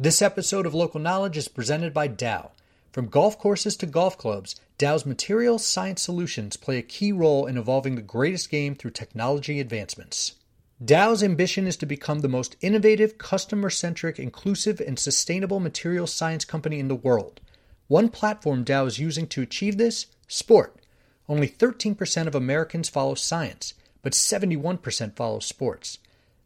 This 0.00 0.22
episode 0.22 0.64
of 0.64 0.74
Local 0.74 1.00
Knowledge 1.00 1.36
is 1.36 1.48
presented 1.48 1.92
by 1.92 2.06
Dow. 2.06 2.52
From 2.92 3.08
golf 3.08 3.36
courses 3.36 3.76
to 3.78 3.86
golf 3.86 4.16
clubs, 4.16 4.54
Dow's 4.78 5.04
materials 5.04 5.66
science 5.66 6.02
solutions 6.02 6.56
play 6.56 6.78
a 6.78 6.82
key 6.82 7.10
role 7.10 7.46
in 7.46 7.58
evolving 7.58 7.96
the 7.96 8.02
greatest 8.02 8.48
game 8.48 8.76
through 8.76 8.92
technology 8.92 9.58
advancements. 9.58 10.36
Dow's 10.84 11.24
ambition 11.24 11.66
is 11.66 11.76
to 11.78 11.84
become 11.84 12.20
the 12.20 12.28
most 12.28 12.54
innovative, 12.60 13.18
customer 13.18 13.70
centric, 13.70 14.20
inclusive, 14.20 14.80
and 14.80 15.00
sustainable 15.00 15.58
materials 15.58 16.14
science 16.14 16.44
company 16.44 16.78
in 16.78 16.86
the 16.86 16.94
world. 16.94 17.40
One 17.88 18.08
platform 18.08 18.62
Dow 18.62 18.86
is 18.86 19.00
using 19.00 19.26
to 19.26 19.42
achieve 19.42 19.78
this 19.78 20.06
sport. 20.28 20.76
Only 21.28 21.48
13% 21.48 22.28
of 22.28 22.36
Americans 22.36 22.88
follow 22.88 23.16
science, 23.16 23.74
but 24.02 24.12
71% 24.12 25.16
follow 25.16 25.40
sports. 25.40 25.98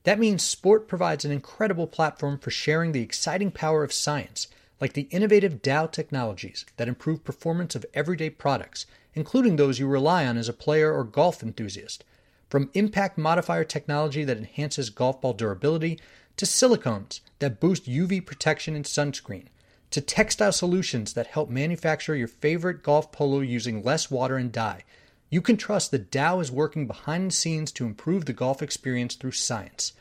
That 0.05 0.19
means 0.19 0.43
sport 0.43 0.89
provides 0.89 1.25
an 1.25 1.31
incredible 1.31 1.87
platform 1.87 2.39
for 2.39 2.51
sharing 2.51 2.93
the 2.93 3.03
exciting 3.03 3.53
power 3.53 3.85
of 3.85 3.93
science, 3.93 4.49
like 4.81 4.95
the 4.95 5.09
innovative 5.11 5.63
Dow 5.63 5.87
technologies 5.87 6.65
that 6.77 6.89
improve 6.89 7.23
performance 7.23 7.77
of 7.77 7.87
everyday 7.95 8.29
products, 8.31 8.85
including 9.15 9.55
those 9.55 9.79
you 9.79 9.87
rely 9.87 10.27
on 10.27 10.37
as 10.37 10.49
a 10.49 10.53
player 10.53 10.93
or 10.93 11.05
golf 11.05 11.43
enthusiast. 11.43 12.03
From 12.51 12.71
impact 12.75 13.17
modifier 13.17 13.65
technology 13.65 14.25
that 14.25 14.37
enhances 14.37 14.91
golf 14.91 15.21
ball 15.21 15.35
durability, 15.35 16.01
to 16.37 16.47
silicones 16.47 17.21
that 17.39 17.61
boost 17.61 17.87
UV 17.87 18.27
protection 18.27 18.75
and 18.75 18.85
sunscreen, 18.85 19.47
to 19.91 20.01
textile 20.01 20.53
solutions 20.53 21.13
that 21.13 21.29
help 21.29 21.49
manufacture 21.49 22.17
your 22.17 22.29
favorite 22.29 22.83
golf 22.83 23.13
polo 23.13 23.41
using 23.41 23.85
less 23.85 24.11
water 24.11 24.37
and 24.37 24.51
dye. 24.51 24.83
You 25.31 25.41
can 25.41 25.57
trust 25.57 25.93
that 25.93 26.11
Dow 26.11 26.41
is 26.41 26.51
working 26.51 26.87
behind 26.87 27.31
the 27.31 27.35
scenes 27.35 27.71
to 27.73 27.87
improve 27.87 28.25
the 28.25 28.33
golf 28.33 28.63
experience 28.63 29.15
through 29.15 29.33
science. 29.33 29.93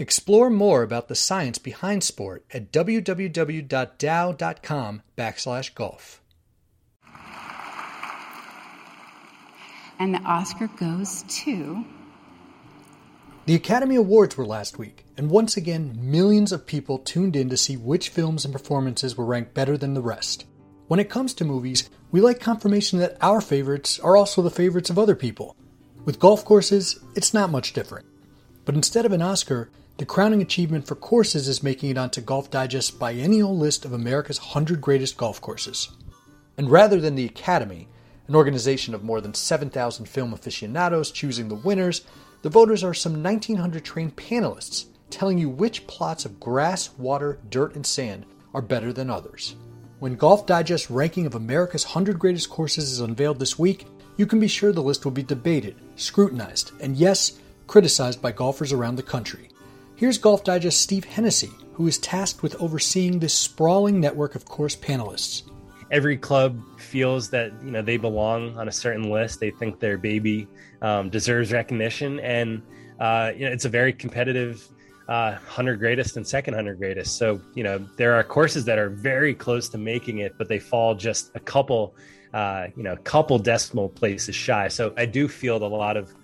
Explore 0.00 0.48
more 0.48 0.82
about 0.82 1.08
the 1.08 1.14
science 1.14 1.58
behind 1.58 2.02
sport 2.02 2.46
at 2.54 2.72
www.dow.com 2.72 3.72
backslash 5.18 5.74
golf. 5.74 6.22
And 9.98 10.14
the 10.14 10.22
Oscar 10.24 10.68
goes 10.68 11.22
to 11.28 11.84
The 13.44 13.54
Academy 13.54 13.96
Awards 13.96 14.38
were 14.38 14.46
last 14.46 14.78
week, 14.78 15.04
and 15.18 15.28
once 15.28 15.58
again, 15.58 15.98
millions 16.00 16.50
of 16.50 16.64
people 16.64 16.96
tuned 17.00 17.36
in 17.36 17.50
to 17.50 17.58
see 17.58 17.76
which 17.76 18.08
films 18.08 18.46
and 18.46 18.54
performances 18.54 19.18
were 19.18 19.26
ranked 19.26 19.52
better 19.52 19.76
than 19.76 19.92
the 19.92 20.00
rest. 20.00 20.46
When 20.88 20.98
it 20.98 21.10
comes 21.10 21.34
to 21.34 21.44
movies, 21.44 21.90
we 22.10 22.22
like 22.22 22.40
confirmation 22.40 23.00
that 23.00 23.18
our 23.20 23.42
favorites 23.42 24.00
are 24.00 24.16
also 24.16 24.40
the 24.40 24.48
favorites 24.48 24.88
of 24.88 24.98
other 24.98 25.14
people. 25.14 25.56
With 26.06 26.18
golf 26.18 26.42
courses, 26.42 26.98
it's 27.14 27.34
not 27.34 27.50
much 27.50 27.74
different. 27.74 28.06
But 28.64 28.74
instead 28.74 29.04
of 29.04 29.12
an 29.12 29.20
Oscar, 29.20 29.68
the 30.00 30.06
crowning 30.06 30.40
achievement 30.40 30.86
for 30.86 30.94
courses 30.94 31.46
is 31.46 31.62
making 31.62 31.90
it 31.90 31.98
onto 31.98 32.22
Golf 32.22 32.50
Digest's 32.50 32.90
biennial 32.90 33.54
list 33.54 33.84
of 33.84 33.92
America's 33.92 34.40
100 34.40 34.80
greatest 34.80 35.18
golf 35.18 35.42
courses. 35.42 35.90
And 36.56 36.70
rather 36.70 36.98
than 36.98 37.16
the 37.16 37.26
Academy, 37.26 37.86
an 38.26 38.34
organization 38.34 38.94
of 38.94 39.04
more 39.04 39.20
than 39.20 39.34
7,000 39.34 40.06
film 40.06 40.32
aficionados 40.32 41.10
choosing 41.10 41.48
the 41.48 41.54
winners, 41.54 42.00
the 42.40 42.48
voters 42.48 42.82
are 42.82 42.94
some 42.94 43.22
1,900 43.22 43.84
trained 43.84 44.16
panelists 44.16 44.86
telling 45.10 45.36
you 45.36 45.50
which 45.50 45.86
plots 45.86 46.24
of 46.24 46.40
grass, 46.40 46.88
water, 46.96 47.38
dirt, 47.50 47.74
and 47.74 47.84
sand 47.84 48.24
are 48.54 48.62
better 48.62 48.94
than 48.94 49.10
others. 49.10 49.54
When 49.98 50.16
Golf 50.16 50.46
Digest's 50.46 50.90
ranking 50.90 51.26
of 51.26 51.34
America's 51.34 51.84
100 51.84 52.18
greatest 52.18 52.48
courses 52.48 52.90
is 52.90 53.00
unveiled 53.00 53.38
this 53.38 53.58
week, 53.58 53.86
you 54.16 54.24
can 54.24 54.40
be 54.40 54.48
sure 54.48 54.72
the 54.72 54.82
list 54.82 55.04
will 55.04 55.12
be 55.12 55.22
debated, 55.22 55.76
scrutinized, 55.96 56.72
and 56.80 56.96
yes, 56.96 57.38
criticized 57.66 58.22
by 58.22 58.32
golfers 58.32 58.72
around 58.72 58.96
the 58.96 59.02
country. 59.02 59.49
Here's 60.00 60.16
Golf 60.16 60.44
Digest 60.44 60.80
Steve 60.80 61.04
Hennessey, 61.04 61.50
who 61.74 61.86
is 61.86 61.98
tasked 61.98 62.42
with 62.42 62.54
overseeing 62.54 63.18
this 63.18 63.34
sprawling 63.34 64.00
network 64.00 64.34
of 64.34 64.46
course 64.46 64.74
panelists. 64.74 65.42
Every 65.90 66.16
club 66.16 66.58
feels 66.78 67.28
that 67.28 67.52
you 67.62 67.70
know 67.70 67.82
they 67.82 67.98
belong 67.98 68.56
on 68.56 68.66
a 68.66 68.72
certain 68.72 69.10
list. 69.10 69.40
They 69.40 69.50
think 69.50 69.78
their 69.78 69.98
baby 69.98 70.48
um, 70.80 71.10
deserves 71.10 71.52
recognition, 71.52 72.18
and 72.20 72.62
uh, 72.98 73.32
you 73.36 73.44
know 73.44 73.52
it's 73.52 73.66
a 73.66 73.68
very 73.68 73.92
competitive 73.92 74.66
uh, 75.06 75.32
100 75.32 75.76
greatest 75.76 76.16
and 76.16 76.26
second 76.26 76.54
100 76.54 76.78
greatest. 76.78 77.18
So, 77.18 77.38
you 77.54 77.62
know, 77.62 77.86
there 77.98 78.14
are 78.14 78.24
courses 78.24 78.64
that 78.64 78.78
are 78.78 78.88
very 78.88 79.34
close 79.34 79.68
to 79.68 79.76
making 79.76 80.20
it, 80.20 80.32
but 80.38 80.48
they 80.48 80.60
fall 80.60 80.94
just 80.94 81.30
a 81.34 81.40
couple, 81.40 81.94
uh, 82.32 82.68
you 82.74 82.84
know, 82.84 82.96
couple 83.04 83.38
decimal 83.38 83.90
places 83.90 84.34
shy. 84.34 84.68
So 84.68 84.94
I 84.96 85.04
do 85.04 85.28
field 85.28 85.60
a 85.60 85.66
lot 85.66 85.98
of 85.98 86.14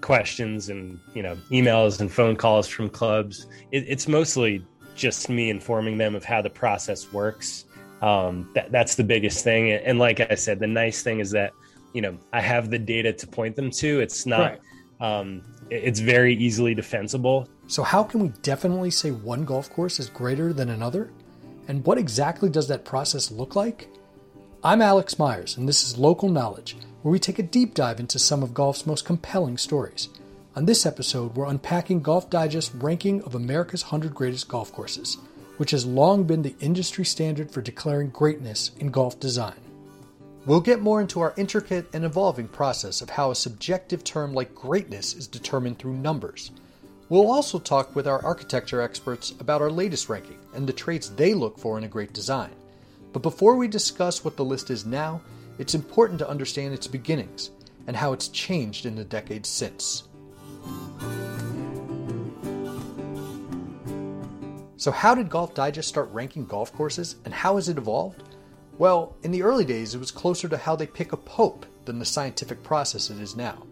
questions 0.00 0.68
and, 0.68 0.98
you 1.14 1.22
know, 1.22 1.36
emails 1.50 2.00
and 2.00 2.10
phone 2.10 2.36
calls 2.36 2.66
from 2.68 2.88
clubs. 2.88 3.46
It, 3.72 3.84
it's 3.88 4.08
mostly 4.08 4.64
just 4.94 5.28
me 5.28 5.50
informing 5.50 5.98
them 5.98 6.14
of 6.14 6.24
how 6.24 6.42
the 6.42 6.50
process 6.50 7.12
works. 7.12 7.64
Um, 8.02 8.50
that, 8.54 8.70
that's 8.70 8.94
the 8.94 9.04
biggest 9.04 9.44
thing. 9.44 9.72
And 9.72 9.98
like 9.98 10.20
I 10.20 10.34
said, 10.34 10.60
the 10.60 10.66
nice 10.66 11.02
thing 11.02 11.20
is 11.20 11.30
that, 11.32 11.52
you 11.92 12.02
know, 12.02 12.18
I 12.32 12.40
have 12.40 12.70
the 12.70 12.78
data 12.78 13.12
to 13.12 13.26
point 13.26 13.56
them 13.56 13.70
to. 13.72 14.00
It's 14.00 14.26
not, 14.26 14.58
right. 15.00 15.18
um, 15.18 15.42
it's 15.70 16.00
very 16.00 16.34
easily 16.34 16.74
defensible 16.74 17.48
so, 17.68 17.82
how 17.82 18.02
can 18.02 18.20
we 18.20 18.28
definitely 18.40 18.90
say 18.90 19.10
one 19.10 19.44
golf 19.44 19.70
course 19.70 20.00
is 20.00 20.08
greater 20.08 20.54
than 20.54 20.70
another? 20.70 21.12
And 21.68 21.84
what 21.84 21.98
exactly 21.98 22.48
does 22.48 22.66
that 22.68 22.86
process 22.86 23.30
look 23.30 23.54
like? 23.54 23.88
I'm 24.64 24.80
Alex 24.80 25.18
Myers, 25.18 25.58
and 25.58 25.68
this 25.68 25.84
is 25.84 25.98
Local 25.98 26.30
Knowledge, 26.30 26.78
where 27.02 27.12
we 27.12 27.18
take 27.18 27.38
a 27.38 27.42
deep 27.42 27.74
dive 27.74 28.00
into 28.00 28.18
some 28.18 28.42
of 28.42 28.54
golf's 28.54 28.86
most 28.86 29.04
compelling 29.04 29.58
stories. 29.58 30.08
On 30.56 30.66
this 30.66 30.84
episode, 30.86 31.34
we're 31.34 31.46
unpacking 31.46 32.00
Golf 32.00 32.30
Digest's 32.30 32.74
ranking 32.74 33.22
of 33.22 33.34
America's 33.34 33.84
100 33.84 34.14
greatest 34.14 34.48
golf 34.48 34.72
courses, 34.72 35.16
which 35.56 35.70
has 35.70 35.86
long 35.86 36.24
been 36.24 36.42
the 36.42 36.56
industry 36.60 37.04
standard 37.04 37.50
for 37.50 37.60
declaring 37.60 38.10
greatness 38.10 38.72
in 38.78 38.90
golf 38.90 39.20
design. 39.20 39.60
We'll 40.46 40.60
get 40.60 40.80
more 40.80 41.00
into 41.00 41.20
our 41.20 41.34
intricate 41.36 41.86
and 41.92 42.04
evolving 42.04 42.48
process 42.48 43.00
of 43.02 43.10
how 43.10 43.30
a 43.30 43.36
subjective 43.36 44.02
term 44.04 44.32
like 44.32 44.54
greatness 44.54 45.14
is 45.14 45.26
determined 45.26 45.78
through 45.78 45.96
numbers 45.96 46.50
We'll 47.10 47.30
also 47.30 47.58
talk 47.58 47.96
with 47.96 48.06
our 48.06 48.22
architecture 48.22 48.82
experts 48.82 49.30
about 49.40 49.62
our 49.62 49.70
latest 49.70 50.10
ranking 50.10 50.36
and 50.52 50.66
the 50.66 50.74
traits 50.74 51.08
they 51.08 51.32
look 51.32 51.58
for 51.58 51.78
in 51.78 51.84
a 51.84 51.88
great 51.88 52.12
design. 52.12 52.50
But 53.14 53.22
before 53.22 53.56
we 53.56 53.66
discuss 53.66 54.22
what 54.22 54.36
the 54.36 54.44
list 54.44 54.68
is 54.68 54.84
now, 54.84 55.22
it's 55.58 55.74
important 55.74 56.18
to 56.20 56.28
understand 56.28 56.72
its 56.72 56.86
beginnings 56.86 57.50
and 57.86 57.96
how 57.96 58.12
it's 58.12 58.28
changed 58.28 58.86
in 58.86 58.94
the 58.94 59.04
decades 59.04 59.48
since. 59.48 60.04
So, 64.76 64.92
how 64.92 65.14
did 65.14 65.28
Golf 65.28 65.54
Digest 65.54 65.88
start 65.88 66.08
ranking 66.12 66.46
golf 66.46 66.72
courses 66.72 67.16
and 67.24 67.34
how 67.34 67.56
has 67.56 67.68
it 67.68 67.78
evolved? 67.78 68.22
Well, 68.78 69.16
in 69.24 69.32
the 69.32 69.42
early 69.42 69.64
days, 69.64 69.94
it 69.94 69.98
was 69.98 70.12
closer 70.12 70.48
to 70.48 70.56
how 70.56 70.76
they 70.76 70.86
pick 70.86 71.12
a 71.12 71.16
pope 71.16 71.66
than 71.84 71.98
the 71.98 72.04
scientific 72.04 72.62
process 72.62 73.10
it 73.10 73.18
is 73.18 73.34
now. 73.34 73.64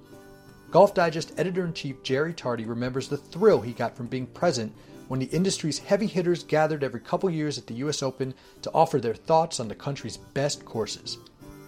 Golf 0.73 0.95
Digest 0.95 1.33
editor 1.39 1.65
in 1.65 1.73
chief 1.73 2.03
Jerry 2.03 2.35
Tarde 2.35 2.67
remembers 2.67 3.07
the 3.07 3.17
thrill 3.17 3.61
he 3.61 3.73
got 3.73 3.97
from 3.97 4.09
being 4.09 4.27
present 4.27 4.75
when 5.07 5.21
the 5.21 5.27
industry's 5.27 5.79
heavy 5.79 6.09
hitters 6.09 6.43
gathered 6.43 6.83
every 6.83 7.01
couple 7.01 7.31
years 7.31 7.57
at 7.57 7.69
the 7.69 7.75
US 7.75 8.03
Open 8.03 8.35
to 8.63 8.73
offer 8.73 9.01
their 9.01 9.15
thoughts 9.15 9.61
on 9.61 9.69
the 9.69 9.75
country's 9.77 10.17
best 10.17 10.65
courses. 10.65 11.19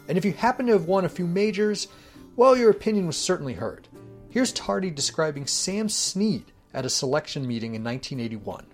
And 0.08 0.16
if 0.16 0.24
you 0.24 0.32
happen 0.32 0.66
to 0.66 0.72
have 0.72 0.86
won 0.86 1.04
a 1.04 1.08
few 1.08 1.26
majors, 1.26 1.86
well, 2.34 2.56
your 2.56 2.70
opinion 2.70 3.06
was 3.06 3.16
certainly 3.16 3.54
heard. 3.54 3.88
Here's 4.30 4.52
Tarde 4.52 4.94
describing 4.94 5.46
Sam 5.46 5.88
Snead 5.88 6.44
at 6.74 6.86
a 6.86 6.90
selection 6.90 7.46
meeting 7.46 7.74
in 7.74 7.84
1981. 7.84 8.66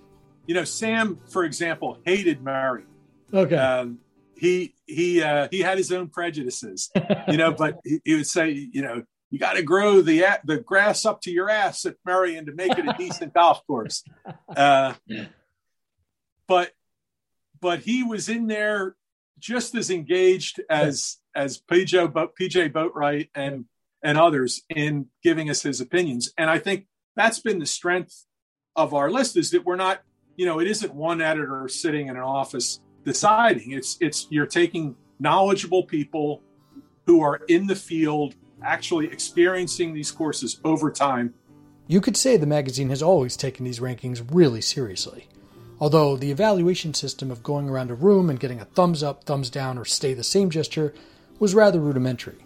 You 0.46 0.54
know, 0.54 0.64
Sam, 0.64 1.18
for 1.28 1.44
example, 1.44 1.98
hated 2.04 2.42
Merion. 2.42 2.86
Okay. 3.32 3.56
Um, 3.56 3.98
he 4.36 4.74
he 4.86 5.22
uh, 5.22 5.48
he 5.50 5.60
had 5.60 5.78
his 5.78 5.90
own 5.92 6.08
prejudices, 6.08 6.90
you 7.28 7.36
know, 7.36 7.52
but 7.52 7.78
he, 7.84 8.00
he 8.04 8.14
would 8.14 8.26
say, 8.26 8.50
you 8.50 8.82
know, 8.82 9.02
you 9.30 9.38
got 9.38 9.54
to 9.54 9.62
grow 9.62 10.00
the 10.00 10.24
the 10.44 10.58
grass 10.58 11.04
up 11.04 11.20
to 11.22 11.30
your 11.30 11.48
ass 11.48 11.84
at 11.86 11.96
Merion 12.04 12.46
to 12.46 12.52
make 12.52 12.76
it 12.78 12.86
a 12.86 12.94
decent 12.98 13.32
golf 13.34 13.66
course. 13.66 14.04
Uh, 14.48 14.94
but 16.46 16.72
but 17.60 17.80
he 17.80 18.02
was 18.02 18.28
in 18.28 18.46
there 18.46 18.96
just 19.38 19.74
as 19.74 19.90
engaged 19.90 20.60
as 20.68 21.18
as 21.34 21.60
PJ 21.60 22.12
PJ 22.12 22.72
Boatwright 22.72 23.28
and 23.34 23.66
and 24.02 24.18
others 24.18 24.62
in 24.68 25.06
giving 25.22 25.48
us 25.48 25.62
his 25.62 25.80
opinions. 25.80 26.32
And 26.36 26.50
I 26.50 26.58
think 26.58 26.86
that's 27.16 27.40
been 27.40 27.58
the 27.58 27.66
strength 27.66 28.26
of 28.76 28.92
our 28.92 29.10
list 29.10 29.36
is 29.36 29.50
that 29.52 29.64
we're 29.64 29.76
not, 29.76 30.02
you 30.36 30.44
know, 30.44 30.60
it 30.60 30.66
isn't 30.66 30.94
one 30.94 31.22
editor 31.22 31.66
sitting 31.68 32.08
in 32.08 32.16
an 32.16 32.22
office 32.22 32.80
deciding. 33.04 33.72
It's 33.72 33.96
it's 34.00 34.26
you're 34.30 34.46
taking 34.46 34.96
knowledgeable 35.18 35.84
people 35.84 36.42
who 37.06 37.20
are 37.22 37.40
in 37.48 37.66
the 37.66 37.76
field 37.76 38.34
actually 38.62 39.06
experiencing 39.06 39.94
these 39.94 40.10
courses 40.10 40.60
over 40.64 40.90
time. 40.90 41.34
You 41.86 42.00
could 42.00 42.16
say 42.16 42.36
the 42.36 42.46
magazine 42.46 42.88
has 42.88 43.02
always 43.02 43.36
taken 43.36 43.64
these 43.64 43.80
rankings 43.80 44.26
really 44.32 44.62
seriously. 44.62 45.28
Although 45.80 46.16
the 46.16 46.30
evaluation 46.30 46.94
system 46.94 47.30
of 47.30 47.42
going 47.42 47.68
around 47.68 47.90
a 47.90 47.94
room 47.94 48.30
and 48.30 48.40
getting 48.40 48.60
a 48.60 48.64
thumbs 48.64 49.02
up, 49.02 49.24
thumbs 49.24 49.50
down, 49.50 49.76
or 49.76 49.84
stay 49.84 50.14
the 50.14 50.24
same 50.24 50.48
gesture 50.48 50.94
was 51.38 51.54
rather 51.54 51.80
rudimentary. 51.80 52.44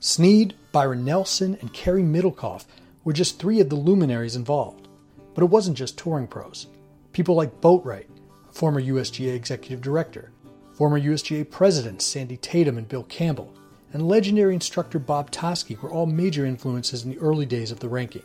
Snead, 0.00 0.54
Byron 0.72 1.04
Nelson, 1.04 1.56
and 1.60 1.72
Cary 1.72 2.02
Middlecoff 2.02 2.64
were 3.04 3.12
just 3.12 3.38
three 3.38 3.60
of 3.60 3.68
the 3.68 3.76
luminaries 3.76 4.36
involved. 4.36 4.88
But 5.34 5.42
it 5.42 5.50
wasn't 5.50 5.76
just 5.76 5.98
touring 5.98 6.26
pros. 6.26 6.66
People 7.12 7.34
like 7.34 7.60
Boatwright, 7.60 8.06
a 8.48 8.52
former 8.52 8.80
USGA 8.80 9.34
executive 9.34 9.80
director, 9.80 10.30
former 10.72 11.00
USGA 11.00 11.48
presidents 11.50 12.04
Sandy 12.04 12.36
Tatum 12.36 12.78
and 12.78 12.88
Bill 12.88 13.04
Campbell, 13.04 13.54
and 13.92 14.08
legendary 14.08 14.54
instructor 14.54 14.98
Bob 14.98 15.30
Toski 15.30 15.80
were 15.80 15.90
all 15.90 16.06
major 16.06 16.44
influences 16.44 17.04
in 17.04 17.10
the 17.10 17.18
early 17.18 17.46
days 17.46 17.70
of 17.70 17.80
the 17.80 17.88
ranking. 17.88 18.24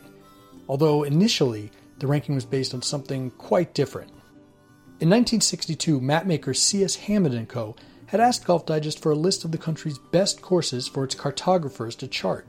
Although 0.68 1.04
initially, 1.04 1.70
the 1.98 2.06
ranking 2.06 2.34
was 2.34 2.44
based 2.44 2.74
on 2.74 2.82
something 2.82 3.30
quite 3.32 3.74
different. 3.74 4.10
In 5.00 5.08
1962, 5.08 6.00
mapmaker 6.00 6.56
C.S. 6.56 6.96
Hammond 6.96 7.48
& 7.48 7.50
Co. 7.50 7.76
had 8.10 8.20
asked 8.20 8.44
Golf 8.44 8.66
Digest 8.66 9.00
for 9.00 9.12
a 9.12 9.16
list 9.16 9.44
of 9.44 9.52
the 9.52 9.58
country's 9.58 9.96
best 9.96 10.42
courses 10.42 10.88
for 10.88 11.04
its 11.04 11.14
cartographers 11.14 11.94
to 11.94 12.08
chart, 12.08 12.44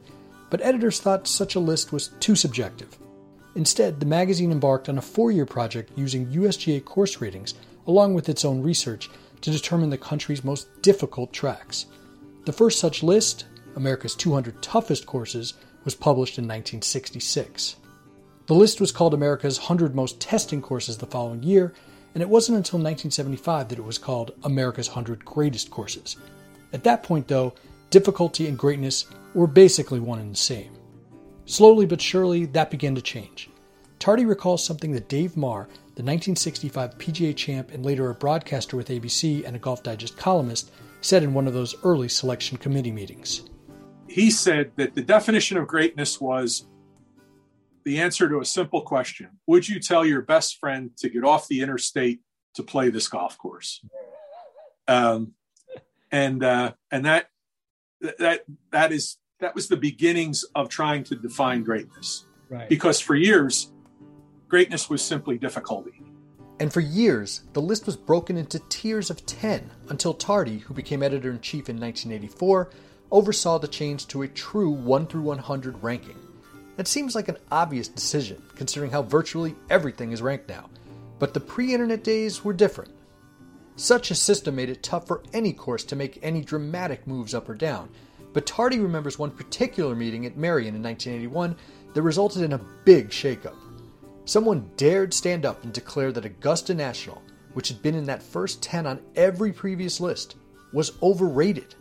but 0.49 0.59
editors 0.61 0.99
thought 0.99 1.27
such 1.27 1.53
a 1.53 1.59
list 1.59 1.93
was 1.93 2.09
too 2.19 2.35
subjective. 2.35 2.97
Instead, 3.53 3.99
the 3.99 4.07
magazine 4.07 4.51
embarked 4.51 4.89
on 4.89 4.97
a 4.97 5.03
four 5.03 5.31
year 5.31 5.45
project 5.45 5.91
using 5.95 6.25
USGA 6.25 6.83
course 6.83 7.21
ratings, 7.21 7.53
along 7.85 8.15
with 8.15 8.27
its 8.27 8.43
own 8.43 8.63
research, 8.63 9.07
to 9.41 9.51
determine 9.51 9.91
the 9.91 9.99
country's 9.99 10.43
most 10.43 10.81
difficult 10.81 11.31
tracks. 11.31 11.85
The 12.45 12.53
first 12.53 12.79
such 12.79 13.03
list, 13.03 13.45
America's 13.75 14.15
200 14.15 14.63
Toughest 14.63 15.05
Courses, 15.05 15.53
was 15.83 15.93
published 15.93 16.39
in 16.39 16.45
1966. 16.45 17.75
The 18.47 18.55
list 18.55 18.81
was 18.81 18.91
called 18.91 19.13
America's 19.13 19.59
100 19.59 19.93
Most 19.93 20.19
Testing 20.19 20.63
Courses 20.63 20.97
the 20.97 21.05
following 21.05 21.43
year, 21.43 21.75
and 22.13 22.21
it 22.21 22.29
wasn't 22.29 22.57
until 22.57 22.77
1975 22.79 23.69
that 23.69 23.79
it 23.79 23.85
was 23.85 23.97
called 23.97 24.31
America's 24.43 24.89
100 24.89 25.23
Greatest 25.23 25.71
Courses. 25.71 26.17
At 26.73 26.83
that 26.83 27.03
point, 27.03 27.27
though, 27.27 27.53
difficulty 27.89 28.47
and 28.47 28.57
greatness 28.57 29.05
were 29.33 29.47
basically 29.47 29.99
one 29.99 30.19
and 30.19 30.31
the 30.31 30.37
same. 30.37 30.71
Slowly 31.45 31.85
but 31.85 32.01
surely, 32.01 32.45
that 32.47 32.71
began 32.71 32.95
to 32.95 33.01
change. 33.01 33.49
Tarde 33.99 34.25
recalls 34.25 34.63
something 34.63 34.91
that 34.93 35.09
Dave 35.09 35.37
Marr, 35.37 35.67
the 35.95 36.03
1965 36.03 36.97
PGA 36.97 37.35
champ 37.35 37.71
and 37.71 37.85
later 37.85 38.09
a 38.09 38.15
broadcaster 38.15 38.75
with 38.75 38.89
ABC 38.89 39.45
and 39.45 39.55
a 39.55 39.59
Golf 39.59 39.83
Digest 39.83 40.17
columnist, 40.17 40.71
said 41.01 41.23
in 41.23 41.33
one 41.33 41.47
of 41.47 41.53
those 41.53 41.75
early 41.83 42.07
selection 42.07 42.57
committee 42.57 42.91
meetings. 42.91 43.43
He 44.07 44.31
said 44.31 44.71
that 44.75 44.95
the 44.95 45.01
definition 45.01 45.57
of 45.57 45.67
greatness 45.67 46.19
was 46.19 46.65
the 47.83 47.99
answer 47.99 48.29
to 48.29 48.39
a 48.39 48.45
simple 48.45 48.81
question 48.81 49.39
Would 49.47 49.67
you 49.67 49.79
tell 49.79 50.05
your 50.05 50.21
best 50.21 50.59
friend 50.59 50.91
to 50.97 51.09
get 51.09 51.23
off 51.23 51.47
the 51.47 51.61
interstate 51.61 52.21
to 52.55 52.63
play 52.63 52.89
this 52.89 53.07
golf 53.07 53.37
course? 53.37 53.83
Um, 54.87 55.33
and 56.11 56.43
uh, 56.43 56.73
and 56.91 57.05
that 57.05 57.29
that 58.19 58.45
that 58.71 58.91
is 58.91 59.17
that 59.39 59.55
was 59.55 59.67
the 59.67 59.77
beginnings 59.77 60.43
of 60.55 60.69
trying 60.69 61.03
to 61.05 61.15
define 61.15 61.63
greatness. 61.63 62.25
Right. 62.49 62.69
Because 62.69 62.99
for 62.99 63.15
years, 63.15 63.71
greatness 64.47 64.89
was 64.89 65.01
simply 65.01 65.37
difficulty. 65.37 66.01
And 66.59 66.71
for 66.71 66.81
years, 66.81 67.41
the 67.53 67.61
list 67.61 67.87
was 67.87 67.97
broken 67.97 68.37
into 68.37 68.59
tiers 68.69 69.09
of 69.09 69.25
10 69.25 69.71
until 69.89 70.13
Tarde, 70.13 70.59
who 70.59 70.75
became 70.75 71.01
editor 71.01 71.31
in 71.31 71.39
chief 71.39 71.69
in 71.69 71.79
1984, 71.79 72.69
oversaw 73.09 73.57
the 73.57 73.67
change 73.67 74.05
to 74.07 74.21
a 74.21 74.27
true 74.27 74.69
1 74.69 75.07
through 75.07 75.23
100 75.23 75.81
ranking. 75.81 76.17
That 76.81 76.87
seems 76.87 77.13
like 77.13 77.27
an 77.27 77.37
obvious 77.51 77.87
decision, 77.87 78.41
considering 78.55 78.89
how 78.89 79.03
virtually 79.03 79.53
everything 79.69 80.13
is 80.13 80.21
ranked 80.23 80.49
now. 80.49 80.67
But 81.19 81.35
the 81.35 81.39
pre 81.39 81.75
internet 81.75 82.03
days 82.03 82.43
were 82.43 82.53
different. 82.53 82.89
Such 83.75 84.09
a 84.09 84.15
system 84.15 84.55
made 84.55 84.71
it 84.71 84.81
tough 84.81 85.05
for 85.05 85.21
any 85.31 85.53
course 85.53 85.83
to 85.83 85.95
make 85.95 86.17
any 86.23 86.41
dramatic 86.41 87.05
moves 87.05 87.35
up 87.35 87.47
or 87.47 87.53
down. 87.53 87.89
But 88.33 88.47
Tarde 88.47 88.79
remembers 88.79 89.19
one 89.19 89.29
particular 89.29 89.93
meeting 89.93 90.25
at 90.25 90.37
Merion 90.37 90.73
in 90.73 90.81
1981 90.81 91.55
that 91.93 92.01
resulted 92.01 92.41
in 92.41 92.53
a 92.53 92.65
big 92.83 93.09
shakeup. 93.09 93.57
Someone 94.25 94.71
dared 94.75 95.13
stand 95.13 95.45
up 95.45 95.63
and 95.63 95.71
declare 95.71 96.11
that 96.11 96.25
Augusta 96.25 96.73
National, 96.73 97.21
which 97.53 97.67
had 97.67 97.83
been 97.83 97.93
in 97.93 98.05
that 98.05 98.23
first 98.23 98.59
10 98.63 98.87
on 98.87 99.01
every 99.15 99.53
previous 99.53 99.99
list, 99.99 100.35
was 100.73 100.93
overrated. 101.03 101.75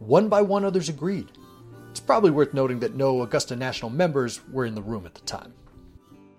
One 0.00 0.28
by 0.28 0.42
one, 0.42 0.64
others 0.64 0.88
agreed. 0.88 1.30
It's 1.92 2.00
probably 2.00 2.30
worth 2.30 2.54
noting 2.54 2.80
that 2.80 2.94
no 2.94 3.20
Augusta 3.20 3.54
National 3.54 3.90
members 3.90 4.40
were 4.50 4.64
in 4.64 4.74
the 4.74 4.80
room 4.80 5.04
at 5.04 5.14
the 5.14 5.20
time. 5.20 5.52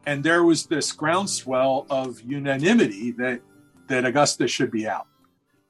And 0.04 0.24
there 0.24 0.44
was 0.44 0.66
this 0.66 0.92
groundswell 0.92 1.86
of 1.92 2.20
unanimity 2.22 3.12
that, 3.12 3.42
that 3.88 4.04
Augusta 4.04 4.48
should 4.48 4.72
be 4.72 4.88
out. 4.88 5.06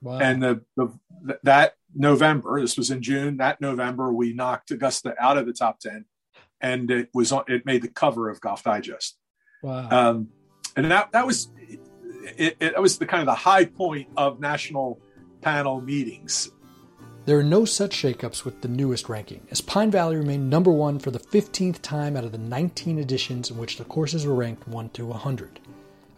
Wow. 0.01 0.19
And 0.19 0.41
the, 0.41 0.61
the, 0.77 1.37
that 1.43 1.75
November, 1.93 2.61
this 2.61 2.77
was 2.77 2.91
in 2.91 3.01
June, 3.01 3.35
that 3.37 3.59
November, 3.59 4.13
we 4.13 4.31
knocked 4.31 4.71
Augusta 4.71 5.15
out 5.19 5.37
of 5.37 5.47
the 5.47 5.53
top 5.53 5.81
10 5.81 6.05
and 6.61 6.89
it 6.89 7.09
was 7.13 7.33
on, 7.33 7.43
it 7.49 7.65
made 7.65 7.81
the 7.81 7.89
cover 7.89 8.29
of 8.29 8.39
Golf 8.39 8.63
Digest. 8.63 9.17
Wow. 9.63 9.89
Um, 9.89 10.29
and 10.77 10.89
that, 10.91 11.11
that 11.11 11.27
was, 11.27 11.49
it, 12.37 12.55
it, 12.61 12.81
was 12.81 12.99
the 12.99 13.05
kind 13.05 13.19
of 13.19 13.25
the 13.25 13.35
high 13.35 13.65
point 13.65 14.07
of 14.15 14.39
national 14.39 15.01
panel 15.41 15.81
meetings 15.81 16.53
there 17.25 17.39
are 17.39 17.43
no 17.43 17.63
such 17.63 17.95
shakeups 17.95 18.43
with 18.43 18.61
the 18.61 18.67
newest 18.67 19.07
ranking, 19.07 19.47
as 19.49 19.61
Pine 19.61 19.89
Valley 19.89 20.17
remained 20.17 20.49
number 20.49 20.71
one 20.71 20.99
for 20.99 21.09
the 21.09 21.19
15th 21.19 21.81
time 21.81 22.17
out 22.17 22.25
of 22.25 22.33
the 22.33 22.37
19 22.37 22.99
editions 22.99 23.49
in 23.49 23.57
which 23.57 23.77
the 23.77 23.85
courses 23.85 24.25
were 24.25 24.35
ranked 24.35 24.67
1 24.67 24.89
to 24.89 25.05
100. 25.05 25.59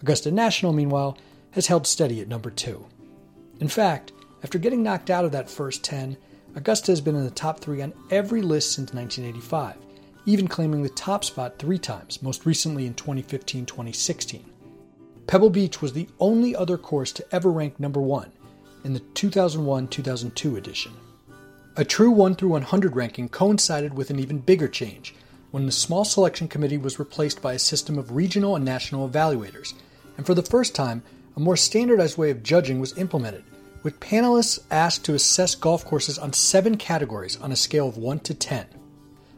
Augusta 0.01 0.31
National, 0.31 0.73
meanwhile, 0.73 1.15
has 1.51 1.67
held 1.67 1.85
steady 1.85 2.21
at 2.21 2.27
number 2.27 2.49
2. 2.49 2.83
In 3.59 3.67
fact, 3.67 4.13
after 4.43 4.57
getting 4.57 4.81
knocked 4.81 5.11
out 5.11 5.25
of 5.25 5.31
that 5.31 5.49
first 5.49 5.83
10, 5.83 6.17
Augusta 6.55 6.91
has 6.91 7.01
been 7.01 7.15
in 7.15 7.23
the 7.23 7.29
top 7.29 7.59
3 7.59 7.83
on 7.83 7.93
every 8.09 8.41
list 8.41 8.71
since 8.71 8.91
1985, 8.91 9.75
even 10.25 10.47
claiming 10.47 10.81
the 10.81 10.89
top 10.89 11.23
spot 11.23 11.59
three 11.59 11.77
times, 11.77 12.23
most 12.23 12.47
recently 12.47 12.87
in 12.87 12.95
2015 12.95 13.67
2016. 13.67 14.43
Pebble 15.27 15.51
Beach 15.51 15.83
was 15.83 15.93
the 15.93 16.07
only 16.19 16.55
other 16.55 16.79
course 16.79 17.11
to 17.11 17.25
ever 17.31 17.51
rank 17.51 17.79
number 17.79 18.01
1 18.01 18.31
in 18.85 18.93
the 18.93 18.99
2001 18.99 19.87
2002 19.87 20.55
edition. 20.55 20.93
A 21.75 21.83
true 21.83 22.11
1 22.11 22.35
through 22.35 22.49
100 22.49 22.95
ranking 22.95 23.27
coincided 23.27 23.95
with 23.95 24.11
an 24.11 24.19
even 24.19 24.37
bigger 24.37 24.67
change 24.67 25.15
when 25.49 25.65
the 25.65 25.71
small 25.71 26.05
selection 26.05 26.47
committee 26.47 26.77
was 26.77 26.99
replaced 26.99 27.41
by 27.41 27.53
a 27.53 27.59
system 27.59 27.97
of 27.97 28.11
regional 28.11 28.55
and 28.55 28.63
national 28.63 29.09
evaluators, 29.09 29.73
and 30.17 30.25
for 30.25 30.35
the 30.35 30.43
first 30.43 30.75
time, 30.75 31.01
a 31.35 31.39
more 31.39 31.57
standardized 31.57 32.17
way 32.17 32.29
of 32.29 32.43
judging 32.43 32.79
was 32.79 32.97
implemented, 32.97 33.43
with 33.81 33.99
panelists 33.99 34.59
asked 34.69 35.03
to 35.03 35.15
assess 35.15 35.55
golf 35.55 35.83
courses 35.83 36.19
on 36.19 36.31
seven 36.31 36.77
categories 36.77 37.37
on 37.41 37.51
a 37.51 37.55
scale 37.55 37.89
of 37.89 37.97
1 37.97 38.19
to 38.19 38.33
10. 38.33 38.67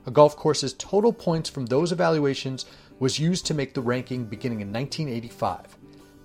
A 0.06 0.12
golf 0.12 0.36
course's 0.36 0.74
total 0.74 1.14
points 1.14 1.50
from 1.50 1.68
those 1.68 1.92
evaluations 1.94 2.66
was 3.00 3.20
used 3.20 3.46
to 3.46 3.54
make 3.54 3.74
the 3.74 3.82
ranking 3.82 4.26
beginning 4.26 4.60
in 4.60 4.74
1985. 4.74 5.78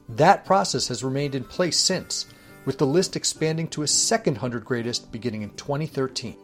That 0.08 0.44
process 0.44 0.88
has 0.88 1.04
remained 1.04 1.34
in 1.34 1.44
place 1.44 1.78
since, 1.78 2.26
with 2.64 2.78
the 2.78 2.86
list 2.86 3.16
expanding 3.16 3.68
to 3.68 3.82
a 3.82 3.86
second 3.86 4.34
100 4.34 4.64
greatest 4.64 5.10
beginning 5.12 5.42
in 5.42 5.50
2013. 5.50 6.36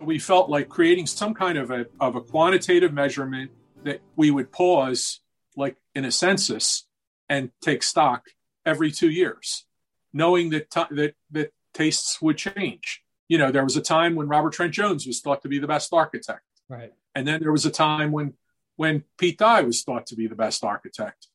We 0.00 0.18
felt 0.18 0.50
like 0.50 0.68
creating 0.68 1.06
some 1.06 1.34
kind 1.34 1.56
of 1.58 1.70
a, 1.70 1.86
of 2.00 2.16
a 2.16 2.20
quantitative 2.20 2.92
measurement 2.92 3.50
that 3.84 4.00
we 4.16 4.30
would 4.30 4.50
pause, 4.52 5.20
like 5.56 5.76
in 5.94 6.04
a 6.04 6.10
census, 6.10 6.86
and 7.28 7.50
take 7.60 7.82
stock 7.82 8.26
every 8.66 8.90
two 8.90 9.10
years, 9.10 9.64
knowing 10.12 10.50
that, 10.50 10.70
t- 10.70 10.82
that, 10.90 11.14
that 11.30 11.52
tastes 11.72 12.20
would 12.20 12.36
change. 12.36 13.02
You 13.28 13.38
know, 13.38 13.50
there 13.50 13.64
was 13.64 13.76
a 13.76 13.82
time 13.82 14.14
when 14.14 14.28
Robert 14.28 14.52
Trent 14.52 14.72
Jones 14.72 15.06
was 15.06 15.20
thought 15.20 15.42
to 15.42 15.48
be 15.48 15.58
the 15.58 15.66
best 15.66 15.92
architect. 15.92 16.42
Right. 16.68 16.92
And 17.14 17.26
then 17.26 17.40
there 17.40 17.52
was 17.52 17.66
a 17.66 17.70
time 17.70 18.12
when 18.12 18.34
when 18.76 19.04
Pete 19.18 19.38
Dye 19.38 19.62
was 19.62 19.82
thought 19.82 20.06
to 20.06 20.16
be 20.16 20.26
the 20.26 20.34
best 20.34 20.64
architect. 20.64 21.28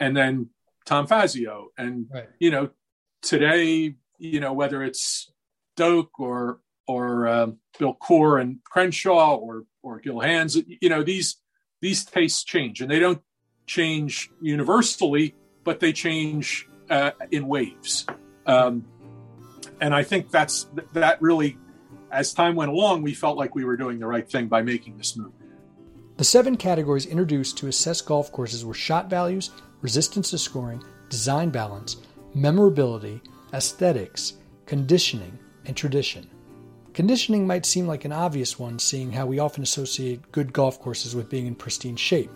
And 0.00 0.16
then 0.16 0.50
Tom 0.86 1.06
Fazio. 1.06 1.68
And 1.76 2.06
right. 2.12 2.28
you 2.38 2.50
know, 2.50 2.70
today, 3.24 3.96
you 4.18 4.40
know, 4.40 4.52
whether 4.52 4.82
it's 4.82 5.32
Doak 5.76 6.20
or 6.20 6.60
or 6.86 7.26
um, 7.26 7.58
Bill 7.78 7.96
Coore 8.00 8.40
and 8.40 8.62
Crenshaw 8.64 9.36
or 9.36 9.64
or 9.82 9.98
Gil 9.98 10.20
Hanse, 10.20 10.62
you 10.80 10.88
know, 10.88 11.02
these 11.02 11.36
these 11.80 12.04
tastes 12.04 12.44
change, 12.44 12.80
and 12.80 12.90
they 12.90 13.00
don't 13.00 13.20
change 13.66 14.30
universally, 14.40 15.34
but 15.64 15.80
they 15.80 15.92
change 15.92 16.68
uh, 16.90 17.12
in 17.30 17.48
waves. 17.48 18.06
Um, 18.46 18.84
and 19.80 19.94
I 19.94 20.02
think 20.02 20.30
that's 20.30 20.66
that 20.92 21.20
really, 21.20 21.58
as 22.12 22.32
time 22.32 22.54
went 22.54 22.70
along, 22.70 23.02
we 23.02 23.14
felt 23.14 23.36
like 23.36 23.54
we 23.54 23.64
were 23.64 23.76
doing 23.76 23.98
the 23.98 24.06
right 24.06 24.30
thing 24.30 24.48
by 24.48 24.62
making 24.62 24.98
this 24.98 25.16
move. 25.16 25.32
The 26.16 26.24
seven 26.24 26.56
categories 26.56 27.06
introduced 27.06 27.58
to 27.58 27.66
assess 27.66 28.00
golf 28.00 28.30
courses 28.30 28.64
were 28.64 28.74
shot 28.74 29.10
values, 29.10 29.50
resistance 29.80 30.30
to 30.30 30.38
scoring, 30.38 30.82
design 31.08 31.50
balance, 31.50 31.96
memorability, 32.34 33.20
aesthetics, 33.52 34.34
conditioning, 34.66 35.38
and 35.66 35.76
tradition. 35.76 36.28
Conditioning 36.92 37.46
might 37.46 37.66
seem 37.66 37.86
like 37.86 38.04
an 38.04 38.12
obvious 38.12 38.58
one, 38.58 38.78
seeing 38.78 39.10
how 39.10 39.26
we 39.26 39.38
often 39.38 39.62
associate 39.62 40.30
good 40.32 40.52
golf 40.52 40.80
courses 40.80 41.14
with 41.14 41.28
being 41.28 41.46
in 41.46 41.54
pristine 41.54 41.96
shape, 41.96 42.30